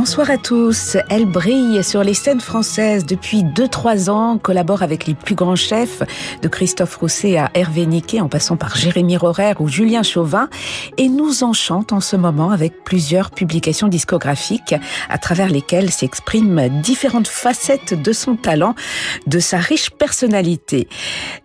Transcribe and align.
Bonsoir 0.00 0.30
à 0.30 0.38
tous. 0.38 0.96
Elle 1.10 1.26
brille 1.26 1.82
sur 1.82 2.04
les 2.04 2.14
scènes 2.14 2.40
françaises 2.40 3.04
depuis 3.04 3.42
2-3 3.42 4.10
ans, 4.10 4.38
collabore 4.38 4.84
avec 4.84 5.08
les 5.08 5.14
plus 5.14 5.34
grands 5.34 5.56
chefs, 5.56 6.04
de 6.40 6.46
Christophe 6.46 6.94
Rousset 6.98 7.36
à 7.36 7.50
Hervé 7.54 7.84
Niquet, 7.84 8.20
en 8.20 8.28
passant 8.28 8.56
par 8.56 8.76
Jérémy 8.76 9.16
Rorer 9.16 9.54
ou 9.58 9.66
Julien 9.66 10.04
Chauvin, 10.04 10.48
et 10.98 11.08
nous 11.08 11.42
enchante 11.42 11.92
en 11.92 11.98
ce 11.98 12.14
moment 12.14 12.52
avec 12.52 12.84
plusieurs 12.84 13.32
publications 13.32 13.88
discographiques 13.88 14.76
à 15.10 15.18
travers 15.18 15.48
lesquelles 15.48 15.90
s'expriment 15.90 16.68
différentes 16.80 17.26
facettes 17.26 18.00
de 18.00 18.12
son 18.12 18.36
talent, 18.36 18.76
de 19.26 19.40
sa 19.40 19.58
riche 19.58 19.90
personnalité. 19.90 20.86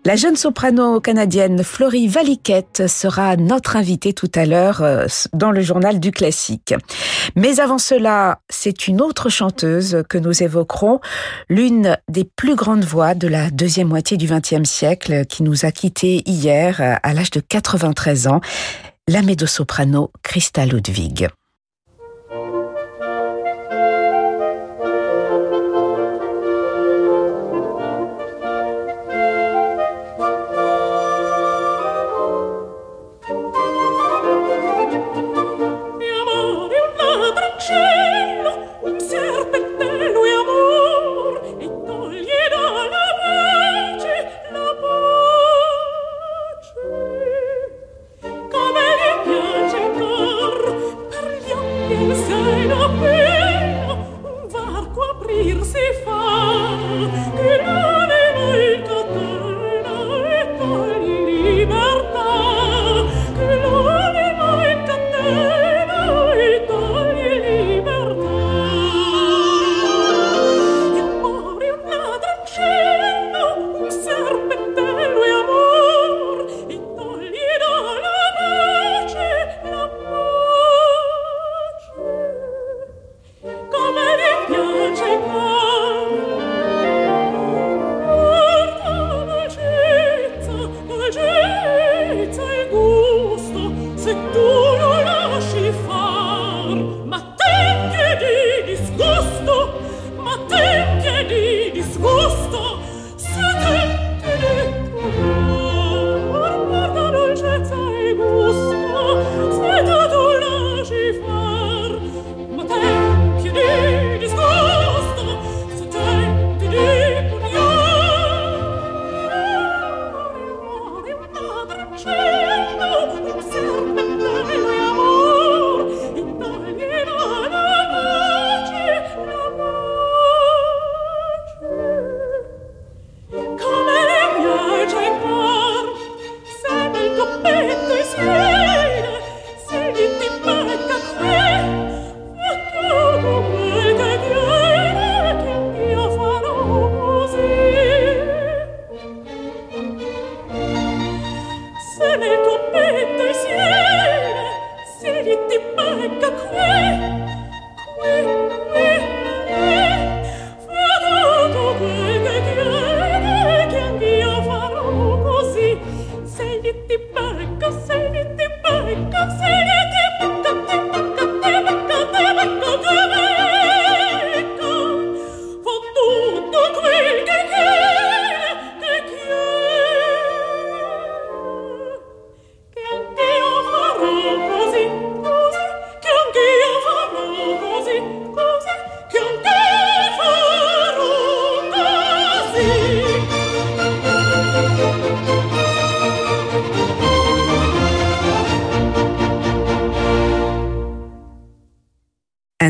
La 0.04 0.14
jeune 0.14 0.36
soprano 0.36 1.00
canadienne 1.00 1.64
Florie 1.64 2.06
Valiquette 2.06 2.84
sera 2.86 3.34
notre 3.34 3.74
invitée 3.74 4.12
tout 4.12 4.30
à 4.32 4.46
l'heure 4.46 4.80
euh, 4.82 5.06
dans 5.32 5.50
le 5.50 5.60
journal 5.60 5.98
du 5.98 6.12
classique. 6.12 6.72
Mais 7.34 7.58
avant 7.58 7.78
cela, 7.78 8.38
c'est 8.50 8.88
une 8.88 9.00
autre 9.00 9.28
chanteuse 9.28 10.02
que 10.08 10.18
nous 10.18 10.42
évoquerons, 10.42 11.00
l'une 11.48 11.96
des 12.08 12.24
plus 12.24 12.56
grandes 12.56 12.84
voix 12.84 13.14
de 13.14 13.28
la 13.28 13.50
deuxième 13.50 13.88
moitié 13.88 14.16
du 14.16 14.26
XXe 14.26 14.68
siècle, 14.68 15.24
qui 15.26 15.42
nous 15.42 15.64
a 15.64 15.72
quittés 15.72 16.22
hier 16.26 16.80
à 17.02 17.14
l'âge 17.14 17.30
de 17.30 17.40
93 17.40 18.26
ans, 18.28 18.40
la 19.08 19.22
médo-soprano 19.22 20.10
Christa 20.22 20.66
Ludwig. 20.66 21.28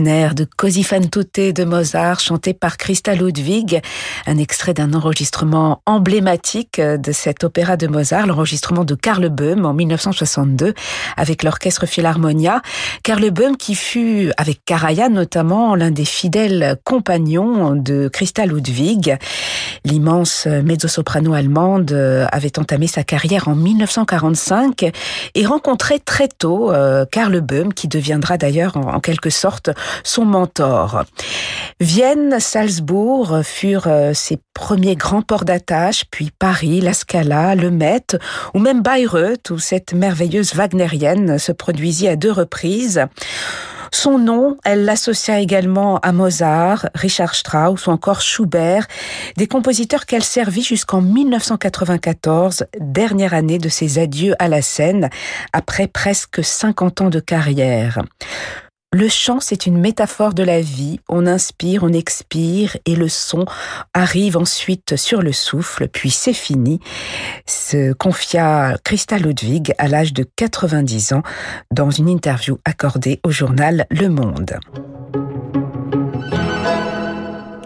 De 0.00 0.44
Così 0.56 0.82
fan 0.82 1.08
tutte 1.08 1.52
de 1.52 1.64
Mozart, 1.64 2.18
chanté 2.18 2.52
par 2.52 2.78
Christa 2.78 3.14
Ludwig, 3.14 3.80
un 4.26 4.38
extrait 4.38 4.74
d'un 4.74 4.92
enregistrement 4.92 5.82
emblématique 5.86 6.80
de 6.80 7.12
cet 7.12 7.44
opéra 7.44 7.76
de 7.76 7.86
Mozart, 7.86 8.26
l'enregistrement 8.26 8.84
de 8.84 8.96
Karl 8.96 9.28
Böhm 9.28 9.64
en 9.64 9.72
1962 9.72 10.74
avec 11.16 11.44
l'orchestre 11.44 11.86
Philharmonia. 11.86 12.60
Karl 13.04 13.30
Böhm 13.30 13.56
qui 13.56 13.76
fut, 13.76 14.32
avec 14.36 14.64
Karajan 14.64 15.10
notamment, 15.10 15.76
l'un 15.76 15.92
des 15.92 16.04
fidèles 16.04 16.76
compagnons 16.82 17.76
de 17.76 18.08
Christa 18.08 18.46
Ludwig. 18.46 19.16
L'immense 19.84 20.46
mezzo-soprano 20.46 21.34
allemande 21.34 21.92
avait 22.32 22.58
entamé 22.58 22.88
sa 22.88 23.04
carrière 23.04 23.46
en 23.46 23.54
1945 23.54 24.90
et 25.36 25.46
rencontrait 25.46 26.00
très 26.00 26.26
tôt 26.26 26.72
euh, 26.72 27.04
Karl 27.10 27.40
Böhm 27.40 27.72
qui 27.72 27.86
deviendra 27.86 28.38
d'ailleurs 28.38 28.76
en 28.76 28.98
quelque 28.98 29.30
sorte 29.30 29.70
son 30.02 30.24
mentor. 30.24 31.04
Vienne, 31.80 32.38
Salzbourg 32.40 33.40
furent 33.42 33.88
euh, 33.88 34.12
ses 34.14 34.38
premiers 34.54 34.96
grands 34.96 35.22
ports 35.22 35.44
d'attache, 35.44 36.04
puis 36.10 36.30
Paris, 36.38 36.80
la 36.80 36.94
Scala, 36.94 37.54
le 37.54 37.70
Met, 37.70 38.16
ou 38.54 38.58
même 38.58 38.82
Bayreuth, 38.82 39.50
où 39.50 39.58
cette 39.58 39.92
merveilleuse 39.92 40.54
wagnerienne 40.54 41.38
se 41.38 41.52
produisit 41.52 42.08
à 42.08 42.16
deux 42.16 42.32
reprises. 42.32 43.06
Son 43.94 44.18
nom, 44.18 44.56
elle 44.64 44.84
l'associa 44.84 45.38
également 45.38 45.98
à 46.00 46.10
Mozart, 46.10 46.88
Richard 46.96 47.36
Strauss 47.36 47.86
ou 47.86 47.90
encore 47.90 48.20
Schubert, 48.20 48.88
des 49.36 49.46
compositeurs 49.46 50.04
qu'elle 50.04 50.24
servit 50.24 50.64
jusqu'en 50.64 51.00
1994, 51.00 52.66
dernière 52.80 53.34
année 53.34 53.58
de 53.58 53.68
ses 53.68 54.00
adieux 54.00 54.34
à 54.40 54.48
la 54.48 54.62
scène, 54.62 55.10
après 55.52 55.86
presque 55.86 56.42
50 56.42 57.02
ans 57.02 57.08
de 57.08 57.20
carrière. 57.20 58.02
Le 58.94 59.08
chant, 59.08 59.40
c'est 59.40 59.66
une 59.66 59.80
métaphore 59.80 60.34
de 60.34 60.44
la 60.44 60.60
vie. 60.60 61.00
On 61.08 61.26
inspire, 61.26 61.82
on 61.82 61.92
expire 61.92 62.76
et 62.86 62.94
le 62.94 63.08
son 63.08 63.44
arrive 63.92 64.36
ensuite 64.36 64.94
sur 64.94 65.20
le 65.20 65.32
souffle, 65.32 65.88
puis 65.88 66.10
c'est 66.10 66.32
fini. 66.32 66.78
Se 67.44 67.92
confia 67.92 68.76
Christa 68.84 69.18
Ludwig 69.18 69.74
à 69.78 69.88
l'âge 69.88 70.12
de 70.12 70.24
90 70.36 71.14
ans 71.14 71.22
dans 71.72 71.90
une 71.90 72.08
interview 72.08 72.60
accordée 72.64 73.18
au 73.24 73.32
journal 73.32 73.84
Le 73.90 74.08
Monde. 74.08 74.60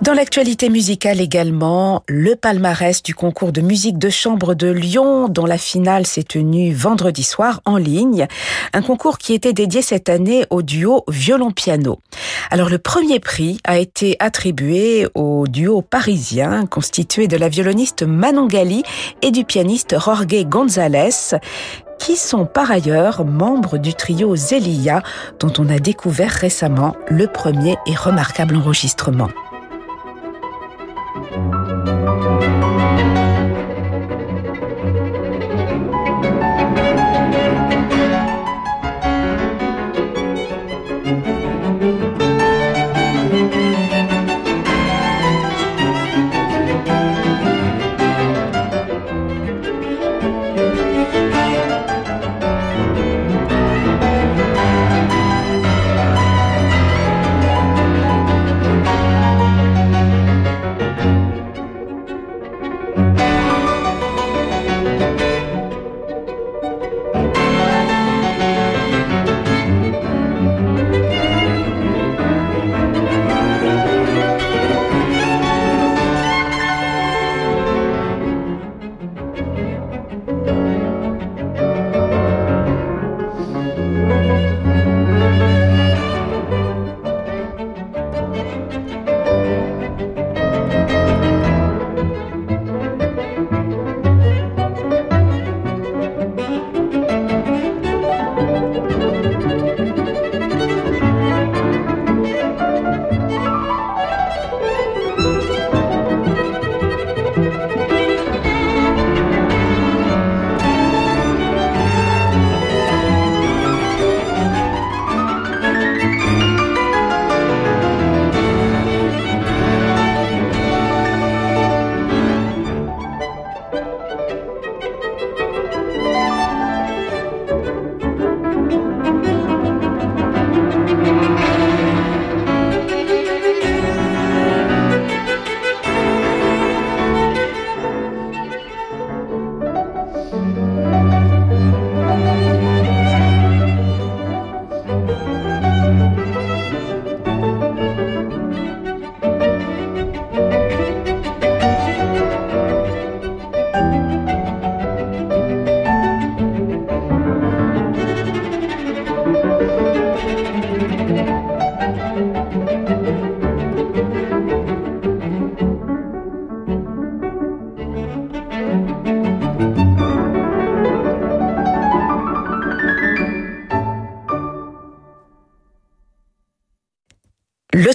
Dans 0.08 0.14
l'actualité 0.14 0.70
musicale 0.70 1.20
également, 1.20 2.02
le 2.08 2.34
palmarès 2.34 3.02
du 3.02 3.14
concours 3.14 3.52
de 3.52 3.60
musique 3.60 3.99
de 3.99 4.08
chambre 4.08 4.55
de 4.55 4.69
Lyon, 4.69 5.28
dont 5.28 5.44
la 5.44 5.58
finale 5.58 6.06
s'est 6.06 6.22
tenue 6.22 6.72
vendredi 6.72 7.22
soir 7.22 7.60
en 7.66 7.76
ligne. 7.76 8.26
Un 8.72 8.81
concours 8.81 9.19
qui 9.19 9.34
était 9.34 9.52
dédié 9.52 9.82
cette 9.82 10.08
année 10.08 10.46
au 10.49 10.62
duo 10.62 11.05
violon-piano. 11.08 11.99
Alors 12.50 12.70
le 12.70 12.78
premier 12.78 13.20
prix 13.20 13.60
a 13.64 13.76
été 13.76 14.16
attribué 14.19 15.06
au 15.14 15.46
duo 15.46 15.82
parisien 15.82 16.64
constitué 16.64 17.28
de 17.28 17.37
la 17.37 17.50
violoniste 17.50 18.02
Manon 18.02 18.46
Gali 18.46 18.84
et 19.20 19.31
du 19.31 19.44
pianiste 19.44 19.94
Jorge 20.02 20.43
González 20.46 21.37
qui 21.99 22.16
sont 22.16 22.46
par 22.46 22.70
ailleurs 22.70 23.26
membres 23.26 23.76
du 23.76 23.93
trio 23.93 24.34
Zelia, 24.37 25.02
dont 25.38 25.52
on 25.58 25.69
a 25.69 25.78
découvert 25.78 26.31
récemment 26.31 26.96
le 27.11 27.26
premier 27.26 27.76
et 27.87 27.94
remarquable 27.94 28.56
enregistrement. 28.56 29.28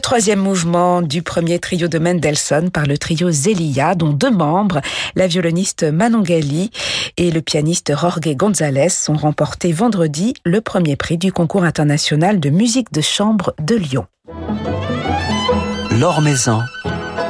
Troisième 0.03 0.39
mouvement 0.39 1.01
du 1.01 1.23
premier 1.23 1.57
trio 1.57 1.87
de 1.87 1.97
Mendelssohn 1.97 2.69
par 2.69 2.85
le 2.85 2.97
trio 2.97 3.31
Zelia, 3.31 3.95
dont 3.95 4.11
deux 4.11 4.29
membres, 4.29 4.81
la 5.15 5.27
violoniste 5.27 5.83
Manon 5.83 6.21
Gali 6.21 6.69
et 7.17 7.31
le 7.31 7.41
pianiste 7.41 7.93
Jorge 7.97 8.35
González, 8.35 9.09
ont 9.09 9.15
remporté 9.15 9.71
vendredi 9.71 10.33
le 10.45 10.61
premier 10.61 10.97
prix 10.97 11.17
du 11.17 11.31
concours 11.31 11.63
international 11.63 12.39
de 12.39 12.49
musique 12.49 12.91
de 12.91 13.01
chambre 13.01 13.55
de 13.59 13.75
Lyon. 13.75 14.05
Maison 16.21 16.61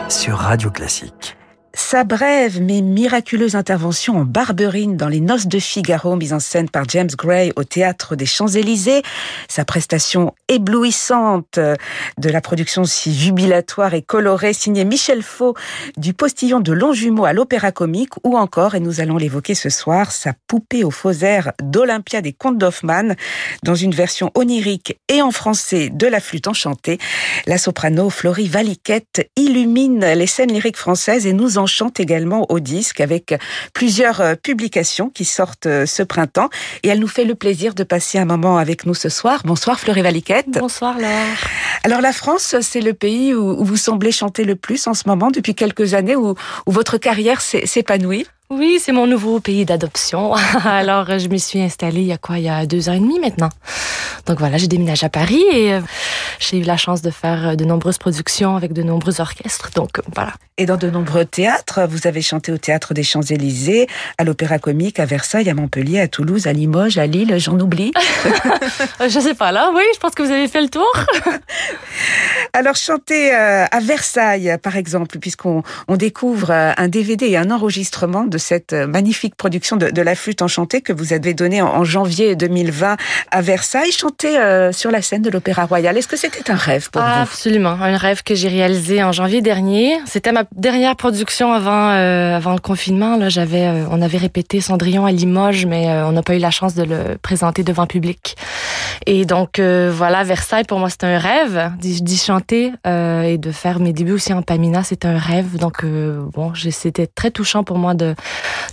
sur 0.10 0.38
Radio 0.38 0.72
Classique. 0.72 1.38
Sa 1.86 2.06
brève 2.06 2.60
mais 2.60 2.82
miraculeuse 2.82 3.56
intervention 3.56 4.18
en 4.18 4.26
Barberine 4.26 4.98
dans 4.98 5.10
Les 5.10 5.20
Noces 5.20 5.48
de 5.48 5.60
Figaro, 5.60 6.16
mise 6.16 6.34
en 6.34 6.40
scène 6.40 6.70
par 6.70 6.88
James 6.90 7.10
Gray 7.16 7.52
au 7.56 7.66
Théâtre 7.66 8.16
des 8.16 8.26
Champs-Élysées, 8.26 9.04
sa 9.48 9.66
prestation 9.66 10.34
éblouissante 10.48 11.60
de 11.60 12.30
la 12.30 12.42
production 12.42 12.86
si 12.86 13.14
jubilatoire 13.14 13.94
et 13.94 14.02
colorée 14.02 14.54
signée 14.54 14.86
Michel 14.86 15.22
Faux 15.22 15.56
du 15.98 16.14
postillon 16.14 16.62
de 16.62 16.72
Longjumeau 16.72 17.26
à 17.26 17.34
l'Opéra 17.34 17.72
Comique 17.72 18.14
ou 18.24 18.38
encore, 18.38 18.74
et 18.74 18.80
nous 18.80 19.02
allons 19.02 19.18
l'évoquer 19.18 19.54
ce 19.54 19.70
soir, 19.70 20.12
sa 20.14 20.34
poupée 20.48 20.84
aux 20.84 20.92
faux 20.92 21.12
airs 21.12 21.52
d'Olympia 21.62 22.22
des 22.22 22.34
Contes 22.34 22.58
d'Hoffmann 22.58 23.16
dans 23.64 23.76
une 23.76 23.94
version 23.94 24.32
onirique 24.36 25.00
et 25.10 25.22
en 25.22 25.32
français 25.32 25.90
de 25.92 26.08
la 26.08 26.22
flûte 26.22 26.48
enchantée. 26.48 26.98
La 27.46 27.60
soprano 27.60 28.10
Florie 28.10 28.48
Valiquette 28.48 29.30
illumine 29.36 30.00
les 30.00 30.28
scènes 30.28 30.54
lyriques 30.54 30.78
françaises 30.78 31.28
et 31.28 31.34
nous 31.34 31.58
en 31.58 31.68
chante 31.74 32.00
également 32.00 32.46
au 32.50 32.60
disque 32.60 33.02
avec 33.02 33.36
plusieurs 33.74 34.22
euh, 34.22 34.36
publications 34.36 35.10
qui 35.10 35.26
sortent 35.26 35.66
euh, 35.66 35.86
ce 35.86 36.04
printemps. 36.04 36.50
Et 36.84 36.90
elle 36.90 37.00
nous 37.00 37.08
fait 37.08 37.26
le 37.26 37.36
plaisir 37.36 37.74
de 37.74 37.84
passer 37.84 38.20
un 38.20 38.26
moment 38.26 38.58
avec 38.58 38.86
nous 38.86 38.94
ce 38.94 39.10
soir. 39.10 39.42
Bonsoir 39.44 39.80
Fleury 39.80 40.02
Valiquette. 40.02 40.52
Bonsoir 40.52 40.98
Laure. 40.98 41.10
Alors 41.84 42.02
la 42.02 42.14
France, 42.14 42.56
c'est 42.62 42.82
le 42.82 42.94
pays 42.94 43.34
où 43.34 43.64
vous 43.64 43.78
semblez 43.78 44.12
chanter 44.12 44.44
le 44.44 44.56
plus 44.56 44.88
en 44.88 44.94
ce 44.94 45.04
moment 45.08 45.32
depuis 45.32 45.56
quelques 45.56 45.94
années, 45.94 46.16
où, 46.16 46.36
où 46.66 46.72
votre 46.72 46.98
carrière 46.98 47.42
s'épanouit? 47.42 48.28
Oui, 48.50 48.80
c'est 48.80 48.92
mon 48.92 49.08
nouveau 49.08 49.40
pays 49.40 49.66
d'adoption. 49.66 50.34
Alors, 50.66 51.18
je 51.18 51.28
me 51.28 51.38
suis 51.38 51.62
installée 51.62 52.02
il 52.02 52.08
y 52.08 52.12
a 52.12 52.18
quoi, 52.18 52.38
il 52.38 52.46
y 52.46 52.50
a 52.50 52.66
deux 52.66 52.90
ans 52.90 52.94
et 52.94 53.00
demi 53.00 53.20
maintenant. 53.20 53.50
Donc 54.26 54.40
voilà, 54.40 54.58
j'ai 54.58 54.68
déménagé 54.68 55.06
à 55.06 55.10
Paris 55.10 55.44
et 55.52 55.74
euh, 55.74 55.82
j'ai 56.40 56.60
eu 56.60 56.64
la 56.64 56.78
chance 56.78 57.02
de 57.02 57.10
faire 57.10 57.50
euh, 57.50 57.56
de 57.56 57.66
nombreuses 57.66 57.98
productions 57.98 58.56
avec 58.56 58.72
de 58.72 58.82
nombreux 58.82 59.20
orchestres. 59.20 59.70
Donc 59.76 60.00
voilà. 60.16 60.34
Et 60.58 60.66
dans 60.66 60.78
de 60.78 60.90
nombreux 60.90 61.26
théâtres, 61.26 61.86
vous 61.90 62.08
avez 62.08 62.22
chanté 62.22 62.52
au 62.52 62.58
théâtre 62.58 62.94
des 62.94 63.04
Champs-Élysées, 63.04 63.88
à 64.18 64.24
l'Opéra 64.24 64.60
Comique, 64.60 65.00
à 65.00 65.06
Versailles, 65.06 65.50
à 65.50 65.54
Montpellier, 65.54 66.00
à 66.00 66.08
Toulouse, 66.08 66.48
à 66.48 66.54
Limoges, 66.54 66.98
à 66.98 67.08
Lille, 67.08 67.36
j'en 67.38 67.60
oublie. 67.60 67.92
je 69.02 69.20
sais 69.20 69.34
pas 69.34 69.52
là, 69.52 69.72
oui, 69.76 69.84
je 69.94 70.00
pense 70.00 70.14
que 70.14 70.24
vous 70.24 70.32
avez 70.32 70.48
fait 70.48 70.62
le 70.62 70.70
tour. 70.70 70.90
Alors 72.54 72.76
chanter 72.76 73.34
euh, 73.34 73.66
à 73.70 73.80
Versailles, 73.82 74.58
par 74.62 74.78
exemple, 74.78 75.18
puisqu'on 75.20 75.64
on 75.88 75.98
découvre 75.98 76.52
un 76.52 76.88
DVD 76.88 77.26
et 77.26 77.38
un 77.38 77.52
enregistrement 77.52 78.26
de 78.34 78.40
cette 78.40 78.74
magnifique 78.74 79.36
production 79.36 79.78
de, 79.78 80.02
la 80.02 80.16
flûte 80.16 80.42
enchantée 80.42 80.82
que 80.82 80.92
vous 80.92 81.14
avez 81.14 81.34
donnée 81.34 81.62
en, 81.62 81.84
janvier 81.84 82.36
2020 82.36 82.98
à 83.32 83.42
Versailles, 83.42 83.92
chantée 83.92 84.38
sur 84.72 84.90
la 84.90 85.02
scène 85.02 85.22
de 85.22 85.30
l'Opéra 85.30 85.66
Royal. 85.66 85.96
Est-ce 85.98 86.08
que 86.08 86.18
c'était 86.18 86.50
un 86.50 86.56
rêve 86.56 86.90
pour 86.90 87.02
vous? 87.02 87.08
Absolument, 87.08 87.70
un 87.70 87.96
rêve 87.96 88.24
que 88.24 88.34
j'ai 88.34 88.48
réalisé 88.48 89.04
en 89.04 89.12
janvier 89.12 89.42
dernier. 89.42 89.98
C'était 90.06 90.32
ma 90.32 90.44
dernière 90.56 90.96
production 90.96 91.54
avant 91.54 91.90
avant 91.90 92.54
le 92.54 92.60
confinement. 92.60 93.18
Là, 93.18 93.30
j'avais, 93.30 93.70
on 93.92 94.02
avait 94.02 94.18
répété 94.18 94.62
Cendrillon 94.62 95.06
à 95.06 95.12
Limoges, 95.12 95.66
mais 95.66 95.88
on 95.90 96.12
n'a 96.12 96.24
pas 96.24 96.36
eu 96.36 96.40
la 96.40 96.52
chance 96.52 96.74
de 96.74 96.84
le 96.84 97.18
présenter 97.22 97.64
devant 97.64 97.86
public. 97.86 98.36
Et 99.06 99.26
donc 99.26 99.60
voilà, 99.60 100.24
Versailles 100.24 100.66
pour 100.66 100.80
moi 100.80 100.90
c'est 100.90 101.04
un 101.04 101.20
rêve 101.20 101.72
d'y 101.80 102.18
chanter 102.18 102.72
et 102.86 103.38
de 103.38 103.52
faire 103.52 103.80
mes 103.80 103.94
débuts 103.94 104.14
aussi 104.14 104.34
en 104.34 104.42
Pamina, 104.42 104.84
c'était 104.84 105.08
un 105.08 105.20
rêve. 105.20 105.58
Donc 105.58 105.86
bon, 105.86 106.54
c'était 106.56 107.08
très 107.08 107.32
touchant 107.32 107.64
pour 107.64 107.78
moi 107.78 107.94
de 107.94 108.16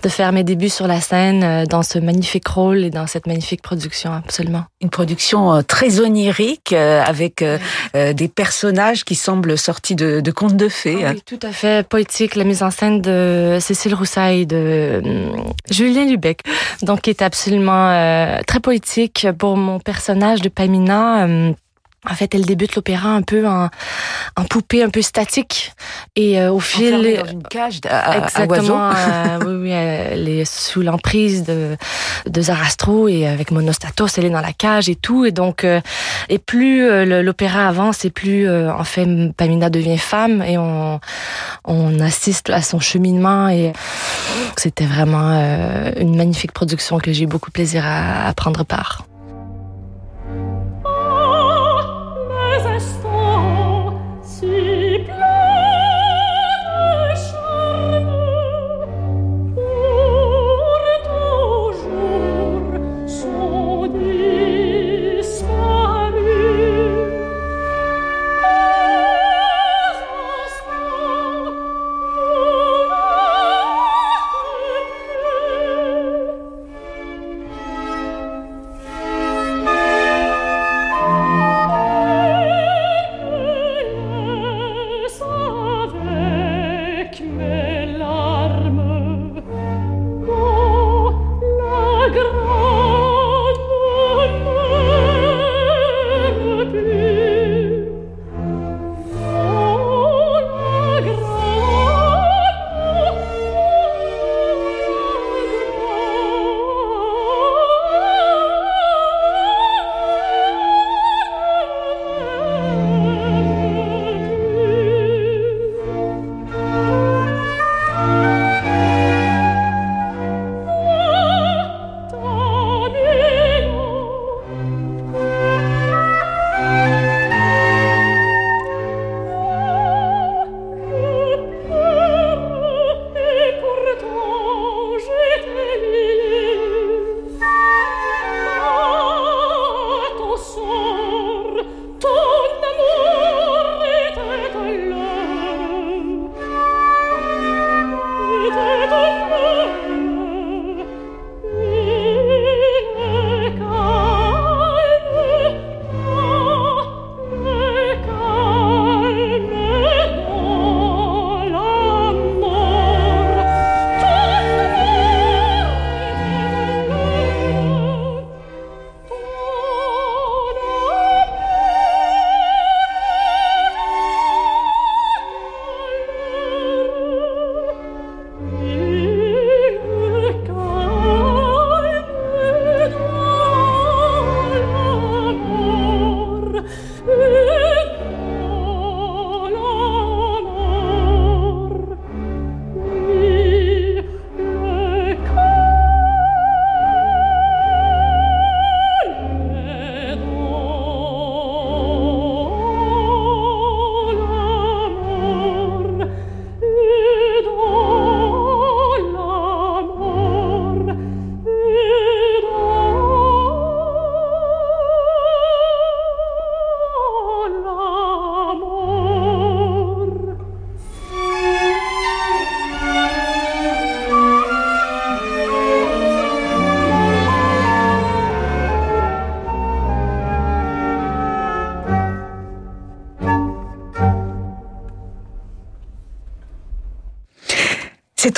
de 0.03 0.09
faire 0.09 0.33
mes 0.33 0.45
débuts 0.45 0.69
sur 0.69 0.87
la 0.87 1.01
scène 1.01 1.67
dans 1.67 1.83
ce 1.83 1.99
magnifique 1.99 2.49
rôle 2.49 2.85
et 2.85 2.91
dans 2.91 3.07
cette 3.07 3.27
magnifique 3.27 3.63
production, 3.63 4.13
absolument. 4.13 4.65
Une 4.81 4.91
production 4.91 5.63
très 5.63 6.01
onirique 6.01 6.73
avec 6.73 7.45
des 7.95 8.29
personnages 8.29 9.05
qui 9.05 9.15
semblent 9.15 9.59
sortis 9.59 9.95
de, 9.95 10.21
de 10.21 10.31
contes 10.31 10.57
de 10.57 10.69
fées. 10.69 11.05
Ah 11.05 11.13
oui, 11.15 11.23
tout 11.25 11.39
à 11.43 11.53
fait 11.53 11.87
poétique. 11.87 12.35
La 12.35 12.45
mise 12.45 12.63
en 12.63 12.71
scène 12.71 13.01
de 13.03 13.59
Cécile 13.61 13.95
Roussaille, 13.95 14.47
de 14.47 15.03
Julien 15.71 16.07
Lubeck, 16.07 16.43
donc 16.83 17.03
qui 17.03 17.11
est 17.11 17.23
absolument 17.23 18.41
très 18.47 18.61
poétique 18.61 19.27
pour 19.39 19.57
mon 19.57 19.79
personnage 19.81 20.41
de 20.41 20.49
Pamina. 20.49 21.27
En 22.09 22.15
fait, 22.15 22.35
elle 22.35 22.47
débute 22.47 22.77
l'opéra 22.77 23.11
un 23.11 23.21
peu 23.21 23.47
en, 23.47 23.69
en, 24.37 24.45
poupée 24.45 24.83
un 24.83 24.89
peu 24.89 25.03
statique. 25.03 25.73
Et 26.17 26.41
euh, 26.41 26.51
au 26.51 26.59
fil 26.59 26.93
dans 26.93 27.31
une 27.31 27.43
cage 27.43 27.81
à, 27.87 28.19
exactement 28.19 28.91
euh, 28.91 29.39
oui, 29.47 29.55
oui, 29.65 29.71
elle 29.71 30.27
est 30.27 30.47
sous 30.47 30.81
l'emprise 30.81 31.45
de 31.45 31.77
de 32.27 32.41
Zarastro 32.41 33.09
et 33.09 33.27
avec 33.27 33.51
Monostatos, 33.51 34.17
elle 34.17 34.27
est 34.27 34.31
dans 34.31 34.41
la 34.41 34.55
cage 34.55 34.89
et 34.89 34.97
tout. 34.97 35.27
Et 35.27 35.31
donc 35.31 35.63
euh, 35.63 35.83
et 36.31 36.39
plus 36.39 37.05
l'opéra 37.05 37.69
avance 37.69 38.07
et 38.07 38.11
plus 38.11 38.49
en 38.49 38.85
fait 38.85 39.07
Pamina 39.37 39.69
devient 39.69 39.99
femme 39.99 40.43
et 40.43 40.57
on 40.57 41.01
on 41.67 42.01
assiste 42.01 42.49
à 42.49 42.63
son 42.63 42.81
cheminement. 42.81 43.49
Et 43.51 43.75
c'était 44.57 44.87
vraiment 44.87 45.33
une 45.99 46.17
magnifique 46.17 46.53
production 46.53 46.99
que 46.99 47.13
j'ai 47.13 47.25
eu 47.25 47.27
beaucoup 47.27 47.51
de 47.51 47.55
plaisir 47.55 47.85
à, 47.85 48.27
à 48.27 48.33
prendre 48.33 48.65
part. 48.65 49.05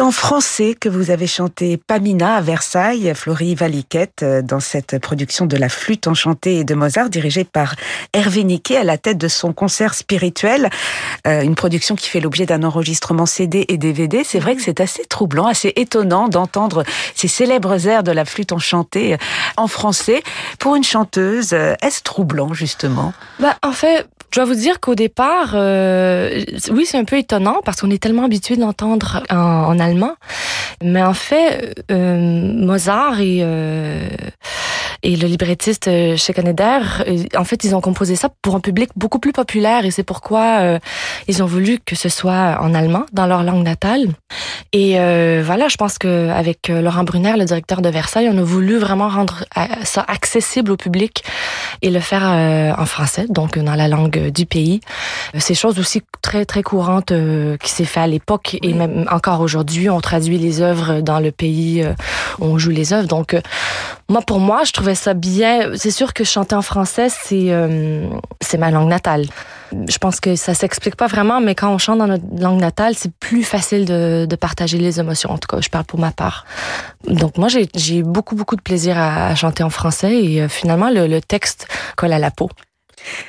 En 0.02 0.10
français 0.10 0.74
que 0.78 0.88
vous 0.88 1.10
avez 1.10 1.28
chanté 1.28 1.76
Pamina 1.76 2.34
à 2.34 2.40
Versailles, 2.40 3.12
Florie 3.14 3.54
Valiquette, 3.54 4.22
euh, 4.22 4.42
dans 4.42 4.58
cette 4.58 4.98
production 4.98 5.46
de 5.46 5.56
la 5.56 5.68
flûte 5.68 6.08
enchantée 6.08 6.64
de 6.64 6.74
Mozart, 6.74 7.08
dirigée 7.08 7.44
par 7.44 7.76
Hervé 8.12 8.42
Niquet 8.42 8.76
à 8.78 8.84
la 8.84 8.98
tête 8.98 9.16
de 9.16 9.28
son 9.28 9.52
concert 9.52 9.94
spirituel. 9.94 10.70
Euh, 11.26 11.42
une 11.42 11.54
production 11.54 11.94
qui 11.94 12.08
fait 12.08 12.18
l'objet 12.18 12.46
d'un 12.46 12.64
enregistrement 12.64 13.26
CD 13.26 13.64
et 13.68 13.78
DVD. 13.78 14.24
C'est 14.24 14.40
vrai 14.40 14.56
que 14.56 14.62
c'est 14.62 14.80
assez 14.80 15.04
troublant, 15.04 15.46
assez 15.46 15.72
étonnant 15.76 16.28
d'entendre 16.28 16.82
ces 17.14 17.28
célèbres 17.28 17.86
airs 17.86 18.02
de 18.02 18.12
la 18.12 18.24
flûte 18.24 18.50
enchantée 18.50 19.16
en 19.56 19.68
français. 19.68 20.22
Pour 20.58 20.74
une 20.74 20.84
chanteuse, 20.84 21.52
est-ce 21.52 22.02
troublant, 22.02 22.54
justement? 22.54 23.12
Bah, 23.38 23.56
en 23.62 23.72
fait, 23.72 24.08
Je 24.32 24.40
dois 24.40 24.46
vous 24.46 24.54
dire 24.54 24.80
qu'au 24.80 24.94
départ, 24.94 25.50
euh, 25.52 26.42
oui, 26.70 26.86
c'est 26.86 26.96
un 26.96 27.04
peu 27.04 27.18
étonnant 27.18 27.60
parce 27.66 27.82
qu'on 27.82 27.90
est 27.90 28.02
tellement 28.02 28.24
habitué 28.24 28.56
de 28.56 28.62
l'entendre 28.62 29.22
en, 29.28 29.78
allemand. 29.78 30.14
Mais 30.82 31.02
en 31.02 31.12
fait, 31.12 31.74
euh, 31.90 32.16
Mozart 32.18 33.20
et 33.20 33.40
euh, 33.42 34.08
et 35.02 35.16
le 35.16 35.26
librettiste 35.26 35.90
chez 36.16 36.32
Canadair, 36.32 37.04
en 37.36 37.44
fait, 37.44 37.64
ils 37.64 37.74
ont 37.74 37.80
composé 37.80 38.14
ça 38.14 38.28
pour 38.40 38.54
un 38.54 38.60
public 38.60 38.90
beaucoup 38.94 39.18
plus 39.18 39.32
populaire 39.32 39.84
et 39.84 39.90
c'est 39.90 40.04
pourquoi 40.04 40.60
euh, 40.60 40.78
ils 41.26 41.42
ont 41.42 41.46
voulu 41.46 41.78
que 41.84 41.96
ce 41.96 42.08
soit 42.08 42.58
en 42.60 42.72
allemand, 42.72 43.04
dans 43.12 43.26
leur 43.26 43.42
langue 43.42 43.64
natale. 43.64 44.08
Et 44.72 45.00
euh, 45.00 45.42
voilà, 45.44 45.68
je 45.68 45.76
pense 45.76 45.98
que 45.98 46.30
avec 46.30 46.68
Laurent 46.68 47.04
Brunner, 47.04 47.34
le 47.36 47.44
directeur 47.44 47.82
de 47.82 47.88
Versailles, 47.88 48.28
on 48.32 48.38
a 48.38 48.42
voulu 48.42 48.78
vraiment 48.78 49.08
rendre 49.08 49.44
ça 49.82 50.04
accessible 50.06 50.70
au 50.70 50.76
public 50.76 51.24
et 51.82 51.90
le 51.90 52.00
faire 52.00 52.22
en 52.78 52.86
français, 52.86 53.26
donc 53.28 53.58
dans 53.58 53.74
la 53.74 53.88
langue 53.88 54.30
du 54.30 54.46
pays. 54.46 54.80
C'est 55.36 55.54
chose 55.54 55.78
aussi 55.78 56.02
très 56.22 56.44
très 56.44 56.62
courante 56.62 57.12
qui 57.60 57.70
s'est 57.70 57.84
fait 57.84 58.00
à 58.00 58.06
l'époque 58.06 58.56
et 58.62 58.72
même 58.72 59.06
encore 59.10 59.40
aujourd'hui, 59.40 59.90
on 59.90 60.00
traduit 60.00 60.38
les 60.38 60.62
œuvres 60.62 61.00
dans 61.00 61.20
le 61.20 61.32
pays 61.32 61.84
où 62.38 62.44
on 62.44 62.58
joue 62.58 62.70
les 62.70 62.92
œuvres. 62.92 63.08
Donc 63.08 63.36
moi, 64.12 64.20
pour 64.20 64.40
moi, 64.40 64.64
je 64.64 64.72
trouvais 64.72 64.94
ça 64.94 65.14
bien. 65.14 65.74
C'est 65.74 65.90
sûr 65.90 66.12
que 66.12 66.22
chanter 66.22 66.54
en 66.54 66.60
français, 66.62 67.08
c'est 67.08 67.46
euh, 67.48 68.06
c'est 68.42 68.58
ma 68.58 68.70
langue 68.70 68.88
natale. 68.88 69.24
Je 69.88 69.96
pense 69.96 70.20
que 70.20 70.36
ça 70.36 70.52
s'explique 70.52 70.96
pas 70.96 71.06
vraiment, 71.06 71.40
mais 71.40 71.54
quand 71.54 71.72
on 71.72 71.78
chante 71.78 71.98
dans 71.98 72.06
notre 72.06 72.24
langue 72.38 72.60
natale, 72.60 72.94
c'est 72.94 73.10
plus 73.10 73.42
facile 73.42 73.86
de, 73.86 74.26
de, 74.28 74.36
partager 74.36 74.76
les 74.76 75.00
émotions. 75.00 75.30
En 75.30 75.38
tout 75.38 75.48
cas, 75.48 75.62
je 75.62 75.70
parle 75.70 75.84
pour 75.86 75.98
ma 75.98 76.10
part. 76.10 76.44
Donc 77.08 77.38
moi, 77.38 77.48
j'ai 77.48 78.02
beaucoup 78.02 78.34
beaucoup 78.34 78.56
de 78.56 78.60
plaisir 78.60 78.98
à, 78.98 79.28
à, 79.28 79.34
chanter 79.34 79.62
en 79.62 79.70
français 79.70 80.12
et 80.22 80.42
euh, 80.42 80.48
finalement, 80.48 80.90
le, 80.90 81.06
le 81.06 81.20
texte 81.22 81.66
colle 81.96 82.12
à 82.12 82.18
la 82.18 82.30
peau. 82.30 82.50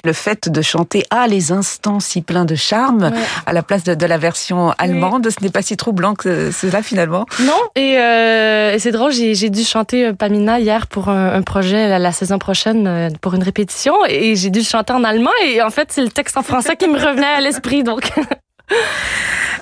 Le 0.03 0.13
fait 0.13 0.49
de 0.49 0.61
chanter 0.61 1.03
à 1.09 1.27
les 1.27 1.51
instants 1.51 1.99
si 1.99 2.21
pleins 2.21 2.45
de 2.45 2.55
charme 2.55 3.03
ouais. 3.03 3.19
à 3.45 3.53
la 3.53 3.63
place 3.63 3.83
de, 3.83 3.95
de 3.95 4.05
la 4.05 4.17
version 4.17 4.71
allemande, 4.77 5.25
oui. 5.25 5.31
ce 5.37 5.43
n'est 5.43 5.51
pas 5.51 5.61
si 5.61 5.77
troublant 5.77 6.15
que 6.15 6.51
cela 6.51 6.81
finalement. 6.81 7.25
Non, 7.41 7.59
et, 7.75 7.97
euh, 7.99 8.73
et 8.73 8.79
c'est 8.79 8.91
drôle, 8.91 9.11
j'ai 9.11 9.49
dû 9.49 9.63
chanter 9.63 10.07
euh, 10.07 10.13
Pamina 10.13 10.59
hier 10.59 10.87
pour 10.87 11.09
un, 11.09 11.33
un 11.33 11.41
projet 11.41 11.87
la, 11.87 11.99
la, 11.99 12.11
saison 12.11 12.39
prochaine 12.39 12.87
euh, 12.87 13.09
pour 13.21 13.33
une 13.33 13.43
répétition 13.43 13.93
et 14.07 14.35
j'ai 14.35 14.49
dû 14.49 14.63
chanter 14.63 14.93
en 14.93 15.03
allemand 15.03 15.31
et 15.45 15.61
en 15.61 15.69
fait 15.69 15.91
c'est 15.91 16.01
le 16.01 16.09
texte 16.09 16.37
en 16.37 16.43
français 16.43 16.75
qui 16.75 16.87
me 16.87 16.97
revenait 16.97 17.25
à 17.25 17.41
l'esprit 17.41 17.83
donc. 17.83 18.11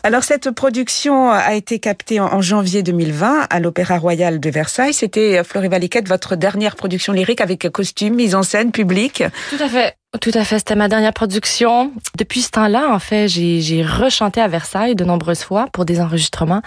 Alors 0.03 0.23
cette 0.23 0.49
production 0.49 1.29
a 1.29 1.53
été 1.53 1.77
captée 1.77 2.19
en 2.19 2.41
janvier 2.41 2.81
2020 2.81 3.47
à 3.49 3.59
l'Opéra 3.59 3.99
Royal 3.99 4.39
de 4.39 4.49
Versailles. 4.49 4.93
C'était 4.93 5.43
Fleury 5.43 5.67
Valiquette, 5.67 6.07
votre 6.07 6.35
dernière 6.35 6.75
production 6.75 7.13
lyrique 7.13 7.39
avec 7.39 7.69
costume, 7.69 8.15
mise 8.15 8.33
en 8.33 8.41
scène, 8.41 8.71
public. 8.71 9.23
Tout 9.51 9.63
à 9.63 9.69
fait. 9.69 9.95
Tout 10.19 10.31
à 10.33 10.43
fait, 10.43 10.59
c'était 10.59 10.75
ma 10.75 10.89
dernière 10.89 11.13
production. 11.13 11.93
Depuis 12.17 12.41
ce 12.41 12.49
temps-là, 12.49 12.93
en 12.93 12.99
fait, 12.99 13.29
j'ai 13.29 13.81
rechanté 13.81 14.41
à 14.41 14.49
Versailles 14.49 14.93
de 14.93 15.05
nombreuses 15.05 15.43
fois 15.43 15.67
pour 15.71 15.85
des 15.85 16.01
enregistrements, 16.01 16.61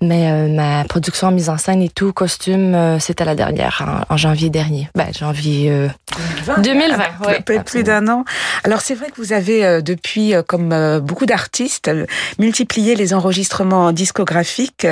mais 0.00 0.28
euh, 0.32 0.48
ma 0.48 0.82
production 0.82 1.30
mise 1.30 1.48
en 1.50 1.56
scène 1.56 1.82
et 1.82 1.88
tout, 1.88 2.12
costume, 2.12 2.74
euh, 2.74 2.98
c'était 2.98 3.24
la 3.24 3.36
dernière, 3.36 4.04
en, 4.08 4.12
en, 4.12 4.16
janvier 4.16 4.50
dernier. 4.50 4.88
Ben, 4.96 5.06
janvier 5.16 5.70
euh, 5.70 5.88
2020. 6.46 6.62
2020 6.62 6.96
ouais, 7.28 7.40
plus, 7.42 7.60
plus 7.62 7.82
d'un 7.84 8.08
an. 8.08 8.24
Alors 8.64 8.80
c'est 8.80 8.96
vrai 8.96 9.06
que 9.10 9.16
vous 9.18 9.32
avez 9.32 9.64
euh, 9.64 9.80
depuis, 9.82 10.34
comme 10.48 10.72
euh, 10.72 10.98
beaucoup 10.98 11.26
d'artistes, 11.26 11.88
multiplié 12.40 12.69
les 12.76 13.14
enregistrements 13.14 13.92
discographiques. 13.92 14.86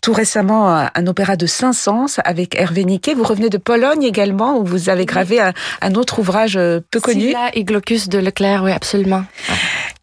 Tout 0.00 0.12
récemment, 0.12 0.68
un 0.94 1.06
opéra 1.06 1.36
de 1.36 1.46
Saint-Saëns 1.46 2.20
avec 2.24 2.54
Hervé 2.58 2.84
Niquet. 2.84 3.14
Vous 3.14 3.24
revenez 3.24 3.50
de 3.50 3.58
Pologne 3.58 4.02
également, 4.02 4.58
où 4.58 4.64
vous 4.64 4.88
avez 4.88 5.04
gravé 5.04 5.40
un, 5.40 5.52
un 5.80 5.94
autre 5.94 6.18
ouvrage 6.18 6.58
peu 6.90 7.00
connu 7.00 7.34
et 7.52 7.64
Glocus 7.64 8.08
de 8.08 8.18
Leclerc, 8.18 8.62
oui, 8.62 8.72
absolument. 8.72 9.24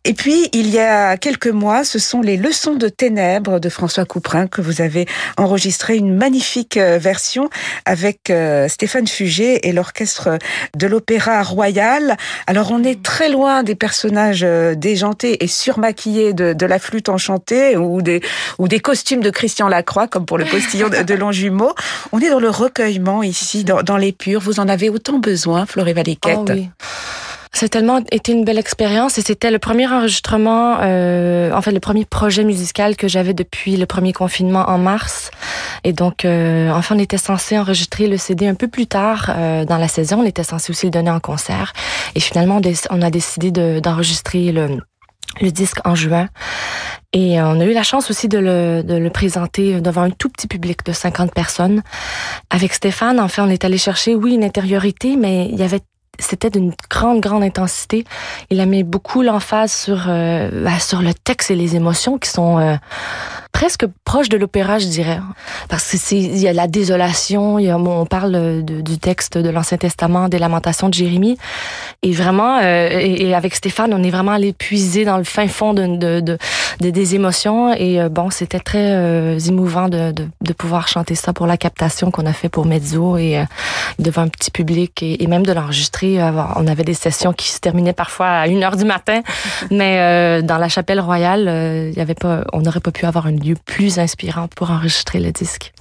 Et 0.03 0.13
puis, 0.13 0.49
il 0.51 0.67
y 0.67 0.79
a 0.79 1.15
quelques 1.15 1.47
mois, 1.47 1.83
ce 1.83 1.99
sont 1.99 2.21
les 2.21 2.35
Leçons 2.35 2.73
de 2.73 2.89
ténèbres 2.89 3.59
de 3.59 3.69
François 3.69 4.03
Couperin 4.03 4.47
que 4.47 4.59
vous 4.59 4.81
avez 4.81 5.05
enregistré 5.37 5.95
une 5.95 6.15
magnifique 6.15 6.77
euh, 6.77 6.97
version 6.97 7.51
avec 7.85 8.31
euh, 8.31 8.67
Stéphane 8.67 9.07
Fugé 9.07 9.67
et 9.67 9.71
l'orchestre 9.71 10.39
de 10.75 10.87
l'Opéra 10.87 11.43
Royal. 11.43 12.17
Alors, 12.47 12.71
on 12.71 12.83
est 12.83 13.03
très 13.03 13.29
loin 13.29 13.61
des 13.61 13.75
personnages 13.75 14.43
euh, 14.43 14.73
déjantés 14.73 15.43
et 15.43 15.47
surmaquillés 15.47 16.33
de, 16.33 16.65
la 16.65 16.79
flûte 16.79 17.09
enchantée 17.09 17.77
ou 17.77 18.01
des, 18.01 18.21
costumes 18.79 19.21
de 19.21 19.29
Christian 19.29 19.67
Lacroix, 19.67 20.07
comme 20.07 20.25
pour 20.25 20.39
le 20.39 20.45
postillon 20.45 20.89
de, 20.89 21.03
de 21.03 21.13
Longjumeau. 21.13 21.73
On 22.11 22.19
est 22.19 22.29
dans 22.31 22.39
le 22.39 22.49
recueillement 22.49 23.21
ici, 23.21 23.63
dans, 23.63 23.83
dans 23.83 23.97
les 23.97 24.13
purs. 24.13 24.41
Vous 24.41 24.59
en 24.59 24.67
avez 24.67 24.89
autant 24.89 25.19
besoin, 25.19 25.67
Floré 25.67 25.93
Valiquette. 25.93 26.37
Oh 26.39 26.45
oui. 26.49 26.69
A 27.53 27.67
tellement 27.67 27.99
été 28.11 28.31
une 28.31 28.43
belle 28.43 28.57
expérience 28.57 29.19
et 29.19 29.21
c'était 29.21 29.51
le 29.51 29.59
premier 29.59 29.85
enregistrement, 29.87 30.77
euh, 30.81 31.51
en 31.53 31.61
fait 31.61 31.71
le 31.71 31.79
premier 31.79 32.05
projet 32.05 32.43
musical 32.43 32.95
que 32.95 33.07
j'avais 33.07 33.35
depuis 33.35 33.77
le 33.77 33.85
premier 33.85 34.13
confinement 34.13 34.67
en 34.67 34.79
mars. 34.79 35.29
Et 35.83 35.93
donc, 35.93 36.25
euh, 36.25 36.71
enfin, 36.71 36.95
on 36.95 36.99
était 36.99 37.19
censé 37.19 37.59
enregistrer 37.59 38.07
le 38.07 38.17
CD 38.17 38.47
un 38.47 38.55
peu 38.55 38.67
plus 38.67 38.87
tard 38.87 39.29
euh, 39.29 39.63
dans 39.63 39.77
la 39.77 39.87
saison. 39.87 40.21
On 40.21 40.25
était 40.25 40.43
censé 40.43 40.71
aussi 40.71 40.87
le 40.87 40.91
donner 40.91 41.11
en 41.11 41.19
concert. 41.19 41.73
Et 42.15 42.19
finalement, 42.19 42.59
on 42.89 43.01
a 43.03 43.11
décidé 43.11 43.51
d'enregistrer 43.51 44.51
de, 44.51 44.59
le, 44.59 44.77
le 45.39 45.51
disque 45.51 45.85
en 45.85 45.93
juin. 45.93 46.29
Et 47.13 47.39
on 47.41 47.59
a 47.59 47.65
eu 47.65 47.73
la 47.73 47.83
chance 47.83 48.09
aussi 48.09 48.27
de 48.27 48.39
le, 48.39 48.81
de 48.83 48.95
le 48.95 49.09
présenter 49.11 49.81
devant 49.81 50.01
un 50.01 50.09
tout 50.09 50.29
petit 50.29 50.47
public 50.47 50.83
de 50.83 50.93
50 50.93 51.31
personnes. 51.31 51.83
Avec 52.49 52.73
Stéphane, 52.73 53.19
en 53.19 53.27
fait, 53.27 53.41
on 53.41 53.49
est 53.49 53.65
allé 53.65 53.77
chercher, 53.77 54.15
oui, 54.15 54.33
une 54.33 54.43
intériorité, 54.43 55.15
mais 55.15 55.47
il 55.51 55.59
y 55.59 55.63
avait 55.63 55.81
c'était 56.19 56.49
d'une 56.49 56.73
grande, 56.89 57.21
grande 57.21 57.43
intensité. 57.43 58.05
Il 58.49 58.59
a 58.59 58.65
mis 58.65 58.83
beaucoup 58.83 59.21
l'emphase 59.21 59.71
sur, 59.71 60.05
euh, 60.07 60.49
bah, 60.63 60.79
sur 60.79 61.01
le 61.01 61.13
texte 61.13 61.51
et 61.51 61.55
les 61.55 61.75
émotions 61.75 62.17
qui 62.17 62.29
sont 62.29 62.59
euh, 62.59 62.75
presque 63.61 63.85
proches 64.05 64.29
de 64.29 64.37
l'opéra, 64.37 64.79
je 64.79 64.87
dirais. 64.87 65.19
Parce 65.69 65.91
que 65.91 65.97
c'est 65.97 66.17
il 66.17 66.39
y 66.39 66.47
a 66.47 66.53
la 66.53 66.65
désolation, 66.65 67.57
on 67.57 68.05
parle 68.07 68.63
de, 68.63 68.81
du 68.81 68.97
texte 68.97 69.37
de 69.37 69.49
l'Ancien 69.51 69.77
Testament, 69.77 70.29
des 70.29 70.39
lamentations 70.39 70.89
de 70.89 70.95
Jérémie. 70.95 71.37
Et 72.01 72.11
vraiment, 72.11 72.57
euh, 72.57 72.89
et, 72.89 73.35
avec 73.35 73.53
Stéphane, 73.53 73.93
on 73.93 74.01
est 74.01 74.09
vraiment 74.09 74.31
allé 74.31 74.51
puiser 74.51 75.05
dans 75.05 75.19
le 75.19 75.23
fin 75.23 75.47
fond 75.47 75.75
de, 75.75 75.85
de, 75.85 76.21
de, 76.21 76.39
de 76.79 76.89
des 76.89 77.13
émotions. 77.13 77.71
Et 77.75 77.99
bon, 78.09 78.31
c'était 78.31 78.59
très 78.59 78.95
euh, 78.95 79.37
émouvant 79.37 79.89
de, 79.89 80.11
pouvoir 80.57 80.87
chanter 80.87 81.13
ça 81.13 81.31
pour 81.31 81.45
la 81.45 81.57
captation 81.57 82.09
qu'on 82.09 82.25
a 82.25 82.33
fait 82.33 82.49
pour 82.49 82.65
Mezzo 82.65 83.17
et 83.17 83.43
devant 83.99 84.23
un 84.23 84.27
petit 84.27 84.49
public 84.49 85.03
et, 85.03 85.27
même 85.27 85.45
de 85.45 85.53
l'enregistrer 85.53 86.19
on 86.55 86.67
avait 86.67 86.83
des 86.83 86.93
sessions 86.93 87.33
qui 87.33 87.49
se 87.49 87.59
terminaient 87.59 87.93
parfois 87.93 88.27
à 88.27 88.47
1 88.47 88.61
heure 88.61 88.75
du 88.75 88.85
matin, 88.85 89.21
mais 89.69 89.97
euh, 89.99 90.41
dans 90.41 90.57
la 90.57 90.67
chapelle 90.67 90.99
royale, 90.99 91.45
euh, 91.47 92.43
on 92.53 92.61
n'aurait 92.61 92.79
pas 92.79 92.91
pu 92.91 93.05
avoir 93.05 93.27
un 93.27 93.31
lieu 93.31 93.50
plus 93.55 93.99
inspirant 93.99 94.47
pour 94.47 94.71
enregistrer 94.71 95.19
le 95.19 95.31
disque. 95.31 95.73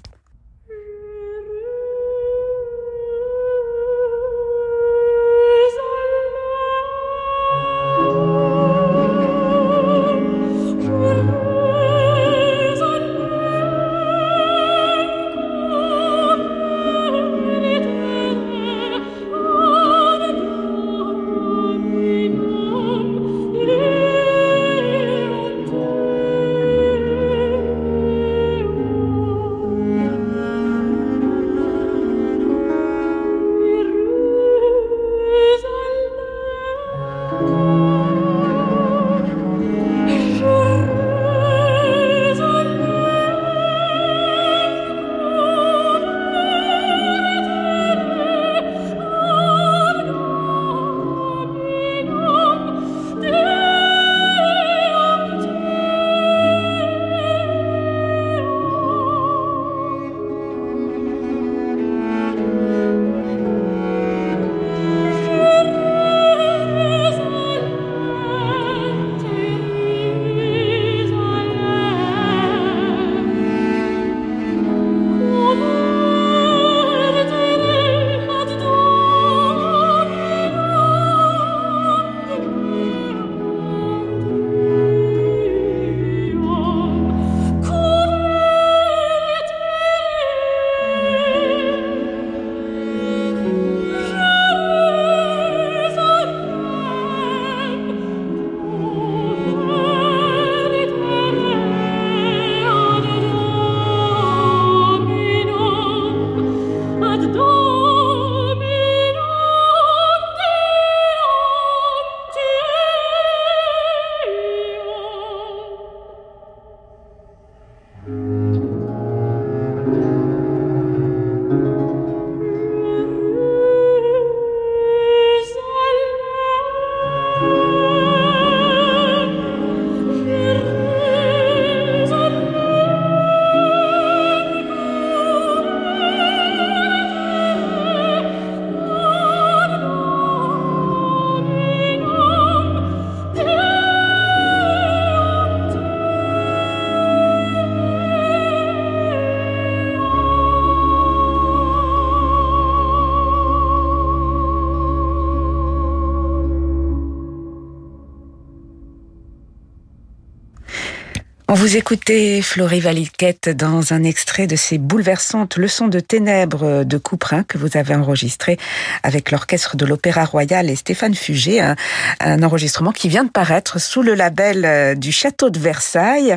Vous 161.61 161.77
écoutez 161.77 162.41
Florie 162.41 162.81
Valiquette 162.81 163.51
dans 163.51 163.93
un 163.93 164.03
extrait 164.03 164.47
de 164.47 164.57
ces 164.57 164.79
bouleversantes 164.79 165.59
leçons 165.59 165.89
de 165.89 166.01
ténèbres 166.01 166.85
de 166.85 166.97
Couperin 166.97 167.43
que 167.43 167.59
vous 167.59 167.77
avez 167.77 167.95
enregistré 167.95 168.57
avec 169.03 169.31
l'orchestre 169.31 169.77
de 169.77 169.85
l'Opéra 169.85 170.25
Royal 170.25 170.71
et 170.71 170.75
Stéphane 170.75 171.15
Fugé, 171.15 171.61
un, 171.61 171.77
un, 172.21 172.43
enregistrement 172.43 172.93
qui 172.93 173.11
vient 173.11 173.25
de 173.25 173.29
paraître 173.29 173.79
sous 173.79 174.01
le 174.01 174.15
label 174.15 174.65
euh, 174.65 174.95
du 174.95 175.13
Château 175.13 175.51
de 175.51 175.59
Versailles. 175.59 176.35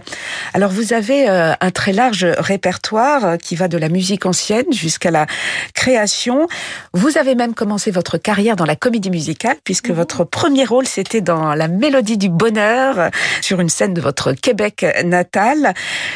Alors 0.54 0.72
vous 0.72 0.92
avez 0.92 1.30
euh, 1.30 1.54
un 1.58 1.72
très 1.72 1.94
large 1.94 2.28
répertoire 2.38 3.38
qui 3.38 3.56
va 3.56 3.70
de 3.70 3.78
la 3.78 3.88
musique 3.88 4.26
ancienne 4.26 4.74
jusqu'à 4.74 5.10
la 5.10 5.26
création. 5.74 6.50
Vous 6.92 7.18
avez 7.18 7.36
même 7.36 7.54
commencé 7.54 7.92
votre 7.92 8.18
carrière 8.18 8.58
dans 8.58 8.66
la 8.66 8.76
comédie 8.76 9.10
musicale 9.10 9.56
puisque 9.64 9.90
mmh. 9.90 9.94
votre 9.94 10.26
premier 10.26 10.66
rôle 10.66 10.86
c'était 10.86 11.22
dans 11.22 11.54
La 11.54 11.70
Mélodie 11.70 12.18
du 12.18 12.28
Bonheur 12.28 13.10
sur 13.40 13.62
une 13.62 13.70
scène 13.70 13.94
de 13.94 14.02
votre 14.02 14.34
Québec 14.34 14.86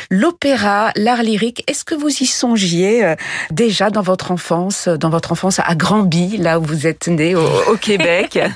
l'opéra, 0.10 0.92
l'art 0.96 1.24
lyrique. 1.24 1.64
Est-ce 1.68 1.86
que 1.86 1.96
vous 1.96 2.10
y 2.10 2.26
songiez 2.26 3.06
euh, 3.06 3.16
déjà 3.52 3.90
dans 3.90 4.02
votre 4.02 4.32
enfance, 4.32 4.88
dans 4.88 5.10
votre 5.10 5.32
enfance 5.32 5.60
à 5.60 5.76
Granby, 5.76 6.38
là 6.38 6.60
où 6.60 6.64
vous 6.64 6.88
êtes 6.88 7.08
né 7.08 7.36
au, 7.36 7.78
Québec? 7.80 8.40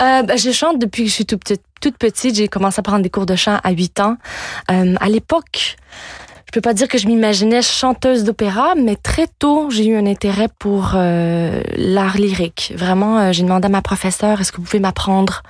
Euh, 0.00 0.22
ben, 0.22 0.36
Je 0.36 0.50
chante 0.50 0.80
depuis 0.80 1.04
que 1.04 1.10
je 1.10 1.14
suis 1.14 1.26
toute 1.26 1.44
petite. 1.96 2.34
J'ai 2.34 2.48
commencé 2.48 2.80
à 2.80 2.82
prendre 2.82 3.02
des 3.02 3.10
cours 3.10 3.26
de 3.26 3.36
chant 3.36 3.58
à 3.62 3.70
8 3.70 4.00
ans. 4.00 4.16
Euh, 4.70 4.94
à 5.00 5.08
l'époque, 5.08 5.76
je 6.46 6.52
peux 6.52 6.60
pas 6.60 6.74
dire 6.74 6.88
que 6.88 6.98
je 6.98 7.06
m'imaginais 7.06 7.62
chanteuse 7.62 8.24
d'opéra, 8.24 8.74
mais 8.74 8.96
très 8.96 9.26
tôt, 9.38 9.70
j'ai 9.70 9.86
eu 9.86 9.96
un 9.96 10.06
intérêt 10.06 10.48
pour 10.58 10.92
euh, 10.94 11.62
l'art 11.76 12.16
lyrique. 12.16 12.72
Vraiment, 12.76 13.32
j'ai 13.32 13.42
demandé 13.42 13.66
à 13.66 13.68
ma 13.68 13.82
professeure, 13.82 14.40
est-ce 14.40 14.50
que 14.50 14.56
vous 14.56 14.64
pouvez 14.64 14.80
m'apprendre 14.80 15.42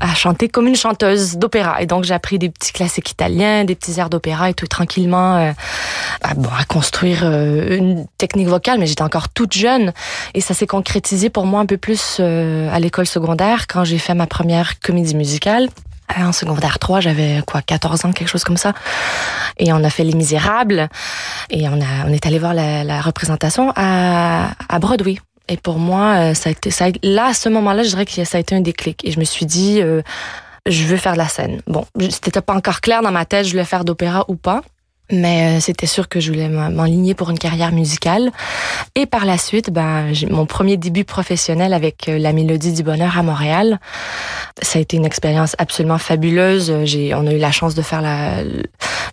à 0.00 0.14
chanter 0.14 0.48
comme 0.48 0.66
une 0.66 0.76
chanteuse 0.76 1.36
d'opéra. 1.36 1.82
Et 1.82 1.86
donc, 1.86 2.04
j'ai 2.04 2.14
appris 2.14 2.38
des 2.38 2.50
petits 2.50 2.72
classiques 2.72 3.10
italiens, 3.10 3.64
des 3.64 3.74
petits 3.74 3.98
airs 3.98 4.10
d'opéra 4.10 4.50
et 4.50 4.54
tout 4.54 4.66
tranquillement 4.66 5.36
euh, 5.36 5.52
à, 6.22 6.34
bon, 6.34 6.50
à 6.58 6.64
construire 6.64 7.20
euh, 7.24 7.76
une 7.76 8.06
technique 8.18 8.48
vocale, 8.48 8.78
mais 8.78 8.86
j'étais 8.86 9.02
encore 9.02 9.28
toute 9.28 9.54
jeune. 9.54 9.92
Et 10.34 10.40
ça 10.40 10.54
s'est 10.54 10.66
concrétisé 10.66 11.30
pour 11.30 11.46
moi 11.46 11.60
un 11.60 11.66
peu 11.66 11.76
plus 11.76 12.18
euh, 12.20 12.68
à 12.72 12.78
l'école 12.80 13.06
secondaire 13.06 13.66
quand 13.66 13.84
j'ai 13.84 13.98
fait 13.98 14.14
ma 14.14 14.26
première 14.26 14.78
comédie 14.80 15.16
musicale. 15.16 15.68
En 16.16 16.32
secondaire 16.32 16.78
3, 16.78 17.00
j'avais 17.00 17.42
quoi, 17.46 17.60
14 17.60 18.06
ans, 18.06 18.12
quelque 18.12 18.28
chose 18.28 18.44
comme 18.44 18.56
ça. 18.56 18.72
Et 19.58 19.72
on 19.74 19.84
a 19.84 19.90
fait 19.90 20.04
Les 20.04 20.14
Misérables. 20.14 20.88
Et 21.50 21.68
on, 21.68 21.80
a, 21.80 22.06
on 22.06 22.12
est 22.12 22.24
allé 22.24 22.38
voir 22.38 22.54
la, 22.54 22.82
la 22.82 23.02
représentation 23.02 23.72
à, 23.76 24.52
à 24.70 24.78
Broadway. 24.78 25.18
Et 25.48 25.56
pour 25.56 25.78
moi, 25.78 26.30
euh, 26.30 26.34
ça 26.34 26.50
a 26.50 26.52
été, 26.52 26.70
ça 26.70 26.86
a, 26.86 26.90
là, 27.02 27.26
à 27.26 27.34
ce 27.34 27.48
moment-là, 27.48 27.82
je 27.82 27.88
dirais 27.88 28.04
que 28.04 28.24
ça 28.24 28.38
a 28.38 28.40
été 28.40 28.54
un 28.54 28.60
déclic. 28.60 29.04
Et 29.04 29.10
je 29.10 29.18
me 29.18 29.24
suis 29.24 29.46
dit, 29.46 29.80
euh, 29.80 30.02
je 30.66 30.84
veux 30.84 30.96
faire 30.96 31.14
de 31.14 31.18
la 31.18 31.28
scène. 31.28 31.62
Bon, 31.66 31.86
c'était 32.10 32.40
pas 32.40 32.54
encore 32.54 32.80
clair 32.80 33.02
dans 33.02 33.10
ma 33.10 33.24
tête, 33.24 33.46
je 33.46 33.52
voulais 33.52 33.64
faire 33.64 33.84
d'opéra 33.84 34.24
ou 34.28 34.36
pas. 34.36 34.62
Mais 35.10 35.56
euh, 35.56 35.60
c'était 35.60 35.86
sûr 35.86 36.08
que 36.08 36.20
je 36.20 36.30
voulais 36.30 36.48
m'enligner 36.48 37.14
pour 37.14 37.30
une 37.30 37.38
carrière 37.38 37.72
musicale. 37.72 38.30
Et 38.94 39.06
par 39.06 39.24
la 39.24 39.38
suite, 39.38 39.70
ben, 39.70 40.12
j'ai 40.12 40.26
mon 40.26 40.46
premier 40.46 40.76
début 40.76 41.04
professionnel 41.04 41.72
avec 41.72 42.06
la 42.06 42.32
Mélodie 42.32 42.72
du 42.72 42.82
Bonheur 42.82 43.16
à 43.16 43.22
Montréal. 43.22 43.80
Ça 44.60 44.78
a 44.78 44.82
été 44.82 44.96
une 44.96 45.06
expérience 45.06 45.54
absolument 45.58 45.98
fabuleuse. 45.98 46.84
J'ai, 46.84 47.14
on 47.14 47.26
a 47.26 47.32
eu 47.32 47.38
la 47.38 47.52
chance 47.52 47.74
de 47.74 47.82
faire 47.82 48.02
la, 48.02 48.42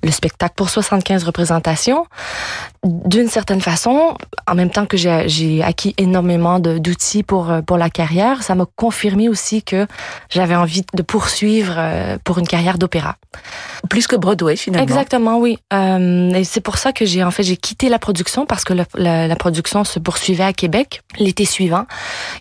le 0.06 0.12
spectacle 0.12 0.54
pour 0.56 0.70
75 0.70 1.24
représentations. 1.24 2.06
D'une 2.84 3.28
certaine 3.28 3.62
façon, 3.62 4.16
en 4.48 4.56
même 4.56 4.70
temps 4.70 4.86
que 4.86 4.96
j'ai 4.98 5.64
acquis 5.64 5.96
énormément 5.98 6.60
d'outils 6.60 7.24
pour, 7.24 7.50
euh, 7.50 7.62
pour 7.62 7.78
la 7.78 7.90
carrière, 7.90 8.44
ça 8.44 8.54
m'a 8.54 8.66
confirmé 8.76 9.28
aussi 9.28 9.64
que 9.64 9.88
j'avais 10.30 10.56
envie 10.56 10.84
de 10.94 11.02
poursuivre 11.02 11.74
euh, 11.78 12.18
pour 12.24 12.38
une 12.38 12.48
carrière 12.48 12.78
d'opéra. 12.78 13.16
Plus 13.90 14.08
que 14.08 14.16
Broadway, 14.16 14.56
finalement. 14.56 14.84
Exactement, 14.84 15.40
oui. 15.40 15.58
Euh, 15.74 15.85
et 16.34 16.44
c'est 16.44 16.62
pour 16.62 16.78
ça 16.78 16.94
que 16.94 17.06
j'ai 17.06 17.24
en 17.24 17.32
fait 17.32 17.44
j'ai 17.44 17.58
quitté 17.58 17.90
la 17.90 18.00
production 18.00 18.46
parce 18.46 18.64
que 18.64 18.74
la, 18.96 19.36
production 19.36 19.84
se 19.84 20.00
poursuivait 20.00 20.44
à 20.44 20.54
Québec 20.54 21.02
l'été 21.20 21.46
suivant 21.46 21.86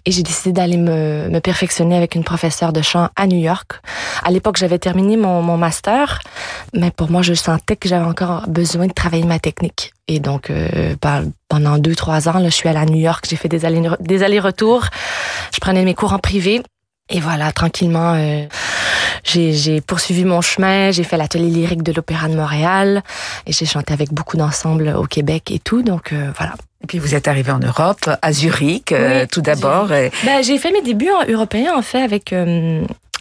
et 0.07 0.11
j'ai 0.11 0.23
décidé 0.23 0.53
d'aller 0.53 0.77
me, 0.77 1.39
perfectionner 1.41 1.97
avec 1.97 2.15
une 2.15 2.25
professeure 2.25 2.73
de 2.73 2.83
chant 2.83 3.09
à 3.17 3.27
New 3.27 3.39
York. 3.39 3.81
À 4.25 4.31
l'époque, 4.31 4.57
j'avais 4.57 4.79
terminé 4.79 5.17
mon, 5.17 5.57
master, 5.57 6.21
mais 6.73 6.91
pour 6.91 7.11
moi, 7.11 7.23
je 7.23 7.35
sentais 7.35 7.77
que 7.77 7.89
j'avais 7.89 8.05
encore 8.05 8.49
besoin 8.49 8.87
de 8.87 8.93
travailler 8.93 9.25
ma 9.25 9.39
technique. 9.39 9.93
Et 10.09 10.21
donc, 10.21 10.51
euh, 10.51 10.95
pendant 11.49 11.79
deux, 11.79 11.95
trois 11.95 12.29
ans, 12.29 12.39
là, 12.39 12.49
je 12.49 12.55
suis 12.55 12.69
allée 12.69 12.79
à 12.79 12.87
New 12.87 12.99
York, 12.99 13.27
j'ai 13.29 13.37
fait 13.37 13.49
des 13.49 13.65
allers-retours. 13.65 14.87
je 15.55 15.61
prenais 15.61 15.85
mes 15.85 15.95
cours 15.95 16.13
en 16.13 16.19
privé. 16.19 16.63
Et 17.11 17.21
voilà, 17.21 17.53
tranquillement, 17.53 18.15
euh, 18.15 18.47
j'ai 19.25 19.81
poursuivi 19.81 20.25
mon 20.25 20.41
chemin. 20.41 20.91
J'ai 20.91 21.05
fait 21.05 21.17
l'atelier 21.17 21.49
lyrique 21.49 21.83
de 21.83 21.93
l'Opéra 21.93 22.29
de 22.29 22.37
Montréal. 22.37 23.03
Et 23.47 23.53
j'ai 23.53 23.67
chanté 23.67 23.93
avec 23.93 24.13
beaucoup 24.13 24.37
d'ensembles 24.37 24.95
au 24.97 25.05
Québec 25.05 25.51
et 25.51 25.59
tout. 25.59 25.83
Donc, 25.83 26.13
euh, 26.13 26.31
voilà. 26.37 26.55
Et 26.83 26.87
puis 26.87 26.99
vous 26.99 27.15
êtes 27.15 27.29
arrivé 27.29 27.51
en 27.51 27.61
Europe, 27.61 28.11
à 28.21 28.33
Zurich, 28.33 28.95
tout 29.33 29.41
d'abord. 29.41 29.87
Ben, 29.87 30.11
j'ai 30.43 30.59
fait 30.59 30.71
mes 30.71 30.83
débuts 30.83 31.09
en 31.11 31.27
européens 31.33 31.73
en 31.75 31.81
fait 31.81 32.03
avec 32.03 32.35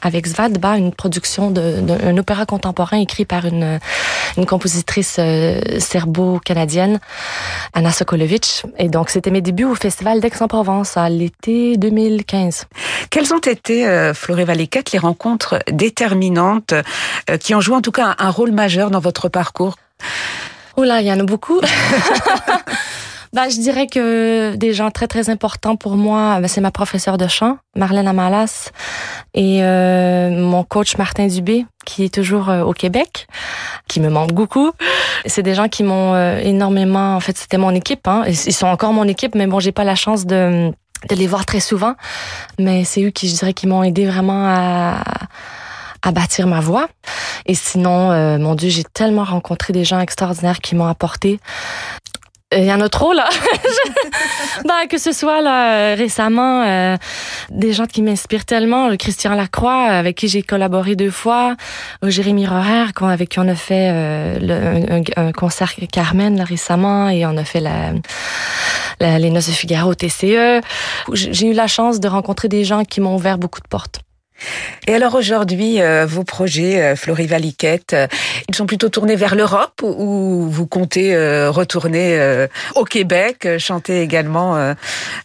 avec 0.03 0.27
Svadba, 0.27 0.77
une 0.77 0.93
production 0.93 1.51
d'un 1.51 2.17
opéra 2.17 2.45
contemporain 2.45 2.97
écrit 2.97 3.25
par 3.25 3.45
une, 3.45 3.79
une 4.37 4.45
compositrice 4.45 5.17
euh, 5.19 5.59
serbo-canadienne, 5.79 6.99
Anna 7.73 7.91
Sokolovic. 7.91 8.63
Et 8.77 8.89
donc, 8.89 9.09
c'était 9.09 9.31
mes 9.31 9.41
débuts 9.41 9.65
au 9.65 9.75
Festival 9.75 10.19
d'Aix-en-Provence 10.19 10.97
à 10.97 11.09
l'été 11.09 11.77
2015. 11.77 12.65
Quelles 13.09 13.33
ont 13.33 13.39
été, 13.39 13.87
euh, 13.87 14.13
Floré 14.13 14.43
Valéquette, 14.45 14.91
les 14.91 14.99
rencontres 14.99 15.59
déterminantes 15.71 16.73
euh, 17.29 17.37
qui 17.37 17.55
ont 17.55 17.61
joué 17.61 17.75
en 17.75 17.81
tout 17.81 17.91
cas 17.91 18.15
un, 18.17 18.27
un 18.27 18.29
rôle 18.29 18.51
majeur 18.51 18.91
dans 18.91 18.99
votre 18.99 19.29
parcours? 19.29 19.75
Oh 20.75 20.83
là, 20.83 21.01
il 21.01 21.07
y 21.07 21.11
en 21.11 21.19
a 21.19 21.23
beaucoup. 21.23 21.61
Bah, 23.33 23.49
je 23.49 23.59
dirais 23.59 23.87
que 23.87 24.55
des 24.55 24.73
gens 24.73 24.91
très 24.91 25.07
très 25.07 25.31
importants 25.31 25.75
pour 25.75 25.95
moi, 25.95 26.39
ben, 26.39 26.47
c'est 26.47 26.61
ma 26.61 26.69
professeure 26.69 27.17
de 27.17 27.27
chant, 27.27 27.57
Marlène 27.75 28.07
Amalas, 28.07 28.69
et 29.33 29.63
euh, 29.63 30.29
mon 30.29 30.63
coach 30.63 30.97
Martin 30.97 31.25
Dubé, 31.25 31.65
qui 31.83 32.03
est 32.03 32.13
toujours 32.13 32.49
euh, 32.49 32.61
au 32.61 32.73
Québec, 32.73 33.27
qui 33.87 33.99
me 34.01 34.09
manque 34.09 34.33
beaucoup. 34.33 34.71
C'est 35.25 35.41
des 35.41 35.55
gens 35.55 35.67
qui 35.67 35.81
m'ont 35.81 36.13
euh, 36.13 36.37
énormément, 36.43 37.15
en 37.15 37.19
fait, 37.19 37.35
c'était 37.35 37.57
mon 37.57 37.71
équipe. 37.71 38.07
Hein. 38.07 38.23
Ils 38.27 38.53
sont 38.53 38.67
encore 38.67 38.93
mon 38.93 39.07
équipe, 39.07 39.33
mais 39.33 39.47
bon, 39.47 39.59
j'ai 39.59 39.71
pas 39.71 39.83
la 39.83 39.95
chance 39.95 40.25
de 40.27 40.71
de 41.09 41.15
les 41.15 41.27
voir 41.27 41.45
très 41.45 41.59
souvent. 41.59 41.95
Mais 42.59 42.85
c'est 42.85 43.03
eux 43.03 43.09
qui, 43.09 43.27
je 43.27 43.35
dirais, 43.35 43.53
qui 43.53 43.67
m'ont 43.67 43.83
aidé 43.83 44.05
vraiment 44.05 44.47
à 44.47 45.03
à 46.03 46.11
bâtir 46.11 46.45
ma 46.47 46.59
voix. 46.59 46.87
Et 47.45 47.55
sinon, 47.55 48.37
mon 48.37 48.55
Dieu, 48.55 48.69
j'ai 48.69 48.83
tellement 48.83 49.23
rencontré 49.23 49.73
des 49.73 49.85
gens 49.85 49.99
extraordinaires 49.99 50.59
qui 50.59 50.75
m'ont 50.75 50.87
apporté 50.87 51.39
il 52.57 52.65
y 52.65 52.73
en 52.73 52.81
a 52.81 52.89
trop 52.89 53.13
là. 53.13 53.29
ben, 54.65 54.87
que 54.89 54.97
ce 54.97 55.11
soit 55.11 55.41
là 55.41 55.95
récemment 55.95 56.63
euh, 56.63 56.97
des 57.49 57.73
gens 57.73 57.85
qui 57.85 58.01
m'inspirent 58.01 58.45
tellement, 58.45 58.95
Christian 58.97 59.33
Lacroix 59.33 59.83
avec 59.85 60.17
qui 60.17 60.27
j'ai 60.27 60.43
collaboré 60.43 60.95
deux 60.95 61.11
fois, 61.11 61.55
Jérémy 62.03 62.45
Roher 62.45 62.85
avec 63.01 63.29
qui 63.29 63.39
on 63.39 63.47
a 63.47 63.55
fait 63.55 63.89
euh, 63.91 65.01
un, 65.15 65.31
concert 65.31 65.73
Carmen 65.91 66.37
là, 66.37 66.43
récemment 66.43 67.09
et 67.09 67.25
on 67.25 67.37
a 67.37 67.43
fait 67.43 67.59
la, 67.59 67.93
la 68.99 69.19
les 69.19 69.29
Noces 69.29 69.47
de 69.47 69.51
Figaro 69.53 69.91
au 69.91 69.95
TCE. 69.95 70.61
J'ai 71.13 71.47
eu 71.47 71.53
la 71.53 71.67
chance 71.67 71.99
de 71.99 72.07
rencontrer 72.07 72.47
des 72.47 72.63
gens 72.63 72.83
qui 72.83 73.01
m'ont 73.01 73.15
ouvert 73.15 73.37
beaucoup 73.37 73.61
de 73.61 73.67
portes. 73.67 74.02
Et 74.87 74.93
alors 74.93 75.15
aujourd'hui, 75.15 75.81
euh, 75.81 76.05
vos 76.05 76.23
projets, 76.23 76.93
euh, 76.93 77.25
Valiquette, 77.25 77.93
euh, 77.93 78.07
ils 78.49 78.55
sont 78.55 78.65
plutôt 78.65 78.89
tournés 78.89 79.15
vers 79.15 79.35
l'Europe 79.35 79.81
ou 79.81 80.47
vous 80.49 80.67
comptez 80.67 81.15
retourner 81.47 82.47
au 82.75 82.83
Québec, 82.83 83.47
chanter 83.57 84.01
également 84.01 84.73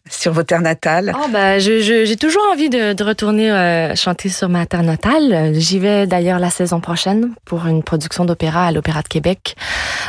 sur 0.08 0.32
vos 0.32 0.42
terres 0.42 0.60
natales? 0.60 1.14
Oh, 1.18 1.28
bah, 1.32 1.58
J'ai 1.58 2.16
toujours 2.16 2.42
envie 2.52 2.68
de, 2.68 2.92
de 2.92 3.04
retourner 3.04 3.92
chanter 3.96 4.28
sur 4.28 4.48
ma 4.48 4.66
terre 4.66 4.82
natale. 4.82 5.52
J'y 5.54 5.78
vais 5.78 6.06
d'ailleurs 6.06 6.38
la 6.38 6.50
saison 6.50 6.80
prochaine 6.80 7.32
pour 7.44 7.66
une 7.66 7.82
production 7.82 8.24
d'opéra 8.24 8.66
à 8.66 8.72
l'Opéra 8.72 9.02
de 9.02 9.08
Québec. 9.08 9.56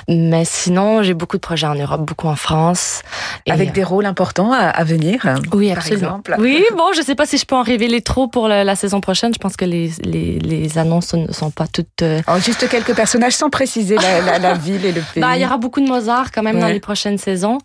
Mais 0.08 0.46
sinon, 0.46 1.02
j'ai 1.02 1.14
beaucoup 1.14 1.38
de 1.38 1.42
projets 1.42 1.68
en 1.68 1.76
Europe, 1.76 2.02
beaucoup 2.02 2.28
en 2.28 2.36
France. 2.36 3.02
Avec 3.50 3.72
des 3.72 3.84
rôles 3.84 4.06
importants 4.06 4.52
à, 4.52 4.84
venir 4.84 5.26
Oui, 5.54 5.72
absolument. 5.72 6.22
Oui, 6.38 6.64
bon, 6.76 6.92
je 6.96 7.02
sais 7.02 7.16
pas 7.16 7.26
si 7.26 7.38
je 7.38 7.46
peux 7.46 7.56
en 7.56 7.64
révéler 7.64 8.02
trop 8.02 8.28
pour 8.28 8.48
la 8.48 8.76
saison 8.76 8.99
prochaine. 9.00 9.34
Je 9.34 9.40
pense 9.40 9.56
que 9.56 9.66
les, 9.66 9.92
les, 10.04 10.40
les 10.40 10.78
annonces 10.78 11.14
ne 11.14 11.32
sont 11.32 11.52
pas 11.52 11.68
toutes. 11.68 12.02
Euh, 12.02 12.22
juste 12.40 12.68
quelques 12.70 12.96
personnages 12.96 13.34
sans 13.34 13.50
préciser 13.50 13.96
la, 13.96 14.40
la, 14.40 14.54
ville 14.56 14.86
et 14.86 14.92
le 14.92 15.02
pays. 15.02 15.22
Bah, 15.22 15.36
il 15.36 15.42
y 15.42 15.46
aura 15.46 15.58
beaucoup 15.58 15.82
de 15.82 15.88
Mozart 15.88 16.32
quand 16.32 16.44
même 16.44 16.60
dans 16.60 16.68
les 16.68 16.80
prochaines 16.80 17.18
saisons. 17.18 17.60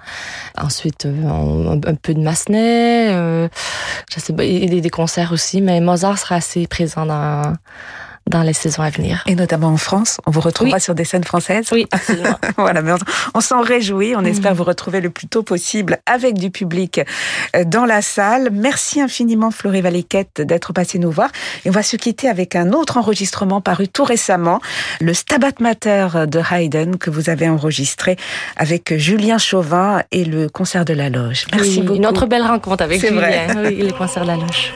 Ensuite, 0.58 1.06
euh, 1.06 1.80
un, 1.86 1.94
peu 1.94 2.14
de 2.14 2.20
Massenet, 2.20 3.12
euh, 3.12 3.48
je 4.12 4.20
sais 4.20 4.32
pas, 4.32 4.44
et 4.44 4.80
des 4.80 4.90
concerts 4.90 5.32
aussi, 5.32 5.60
mais 5.60 5.80
Mozart 5.80 6.18
sera 6.18 6.36
assez 6.36 6.66
présent 6.66 7.06
dans 7.06 7.54
dans 8.26 8.42
les 8.42 8.52
saisons 8.52 8.82
à 8.82 8.90
venir. 8.90 9.22
Et 9.26 9.34
notamment 9.34 9.68
en 9.68 9.76
France, 9.76 10.20
on 10.26 10.30
vous 10.30 10.40
retrouvera 10.40 10.80
sur 10.80 10.94
des 10.94 11.04
scènes 11.04 11.24
françaises. 11.24 11.68
Oui, 11.72 11.86
absolument. 11.92 12.38
voilà, 12.56 12.82
mais 12.82 12.92
on, 13.34 13.40
s'en 13.40 13.60
réjouit. 13.60 14.14
On 14.16 14.22
mm. 14.22 14.26
espère 14.26 14.54
vous 14.54 14.64
retrouver 14.64 15.00
le 15.00 15.10
plus 15.10 15.26
tôt 15.26 15.42
possible 15.42 15.98
avec 16.06 16.34
du 16.34 16.50
public 16.50 17.00
euh, 17.54 17.64
dans 17.64 17.84
la 17.84 18.02
salle. 18.02 18.48
Merci 18.52 19.00
infiniment, 19.00 19.50
Florie 19.50 19.82
Valéquette, 19.82 20.40
d'être 20.40 20.72
passée 20.72 20.98
nous 20.98 21.10
voir. 21.10 21.30
Et 21.64 21.68
on 21.68 21.72
va 21.72 21.82
se 21.82 21.96
quitter 21.96 22.28
avec 22.28 22.56
un 22.56 22.72
autre 22.72 22.96
enregistrement 22.96 23.60
paru 23.60 23.88
tout 23.88 24.04
récemment, 24.04 24.60
le 25.00 25.14
Stabat 25.14 25.52
Mater 25.60 26.08
de 26.26 26.40
Haydn 26.50 26.96
que 26.96 27.10
vous 27.10 27.30
avez 27.30 27.48
enregistré 27.48 28.16
avec 28.56 28.96
Julien 28.96 29.38
Chauvin 29.38 30.02
et 30.10 30.24
le 30.24 30.48
concert 30.48 30.84
de 30.84 30.94
la 30.94 31.10
Loge. 31.10 31.46
Merci 31.52 31.82
beaucoup. 31.82 31.96
Une 31.96 32.06
autre 32.06 32.26
belle 32.26 32.42
rencontre 32.42 32.82
avec 32.82 33.00
Julien. 33.00 33.22
Oui, 33.64 33.76
le 33.76 33.92
concert 33.92 34.22
de 34.22 34.28
la 34.28 34.36
Loge. 34.36 34.72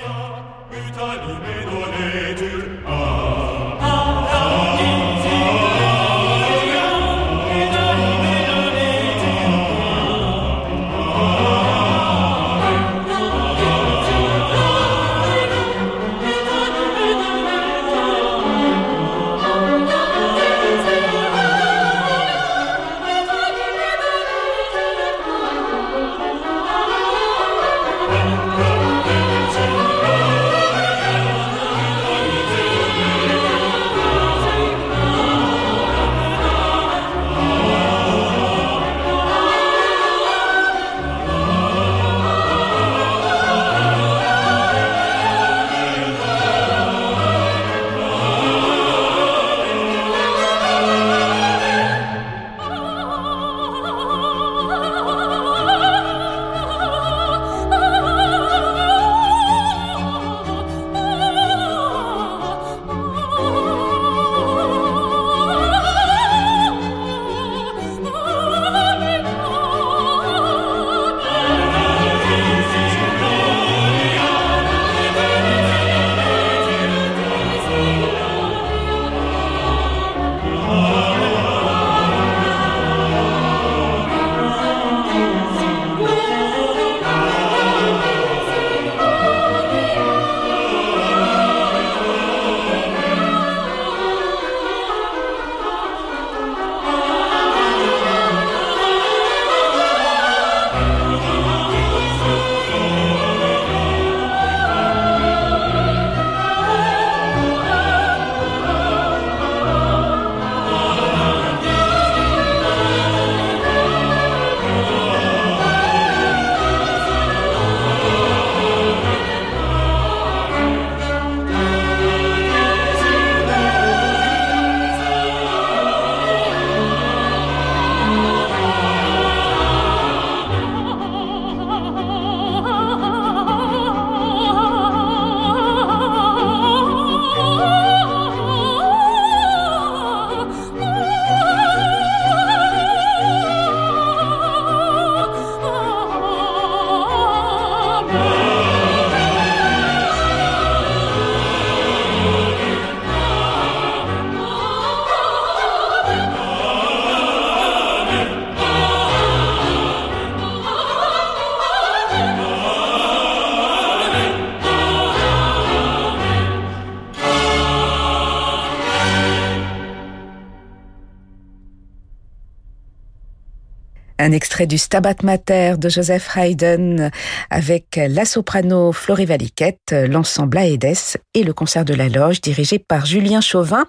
Un 174.20 174.33
extrait 174.33 174.66
du 174.66 174.78
Stabat 174.78 175.14
Mater 175.22 175.74
de 175.78 175.88
Joseph 175.88 176.37
Haydn 176.37 177.11
avec 177.50 178.00
la 178.09 178.24
soprano 178.24 178.90
Florie 178.90 179.26
Valiquette, 179.26 179.92
l'ensemble 179.92 180.59
Aedes 180.59 181.16
et 181.35 181.44
le 181.44 181.52
concert 181.52 181.85
de 181.85 181.94
la 181.94 182.09
loge 182.09 182.40
dirigé 182.40 182.81
par 182.81 183.07
Julien 183.07 183.40
Chauvin. 183.40 183.87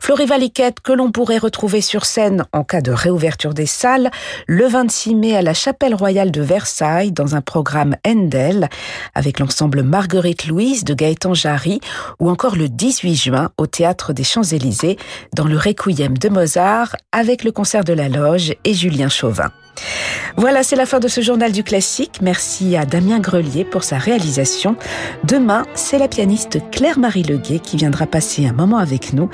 Florie 0.00 0.26
Valiquette 0.26 0.80
que 0.80 0.92
l'on 0.92 1.12
pourrait 1.12 1.38
retrouver 1.38 1.80
sur 1.80 2.06
scène 2.06 2.44
en 2.52 2.64
cas 2.64 2.80
de 2.80 2.90
réouverture 2.90 3.54
des 3.54 3.66
salles 3.66 4.10
le 4.48 4.66
26 4.66 5.14
mai 5.14 5.36
à 5.36 5.42
la 5.42 5.54
Chapelle 5.54 5.94
Royale 5.94 6.32
de 6.32 6.42
Versailles 6.42 7.12
dans 7.12 7.36
un 7.36 7.40
programme 7.40 7.94
Handel 8.04 8.68
avec 9.14 9.38
l'ensemble 9.38 9.84
Marguerite 9.84 10.46
Louise 10.48 10.82
de 10.82 10.94
Gaëtan 10.94 11.34
Jarry 11.34 11.80
ou 12.18 12.30
encore 12.30 12.56
le 12.56 12.68
18 12.68 13.14
juin 13.14 13.50
au 13.56 13.68
Théâtre 13.68 14.12
des 14.12 14.24
Champs-Élysées 14.24 14.96
dans 15.36 15.46
le 15.46 15.56
Requiem 15.56 16.18
de 16.18 16.28
Mozart 16.28 16.96
avec 17.12 17.44
le 17.44 17.52
concert 17.52 17.84
de 17.84 17.92
la 17.92 18.08
loge 18.08 18.54
et 18.64 18.74
Julien 18.74 19.08
Chauvin. 19.08 19.52
Voilà, 20.36 20.62
c'est 20.62 20.76
la 20.76 20.86
fin 20.86 21.00
de 21.00 21.08
ce 21.08 21.20
journal 21.20 21.52
du 21.52 21.64
classique. 21.64 22.20
Merci 22.22 22.76
à 22.76 22.84
Damien 22.84 23.18
Grelier 23.18 23.64
pour 23.64 23.84
sa 23.84 23.98
réalisation. 23.98 24.76
Demain, 25.24 25.64
c'est 25.74 25.98
la 25.98 26.08
pianiste 26.08 26.58
Claire-Marie 26.70 27.24
Leguet 27.24 27.58
qui 27.58 27.76
viendra 27.76 28.06
passer 28.06 28.46
un 28.46 28.52
moment 28.52 28.78
avec 28.78 29.12
nous. 29.12 29.30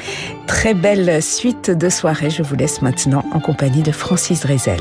Très 0.46 0.74
belle 0.74 1.22
suite 1.22 1.70
de 1.70 1.88
soirée. 1.88 2.30
Je 2.30 2.42
vous 2.42 2.57
laisse 2.57 2.83
maintenant 2.83 3.24
en 3.33 3.40
compagnie 3.40 3.83
de 3.83 3.92
Francis 3.92 4.40
Drezel. 4.40 4.80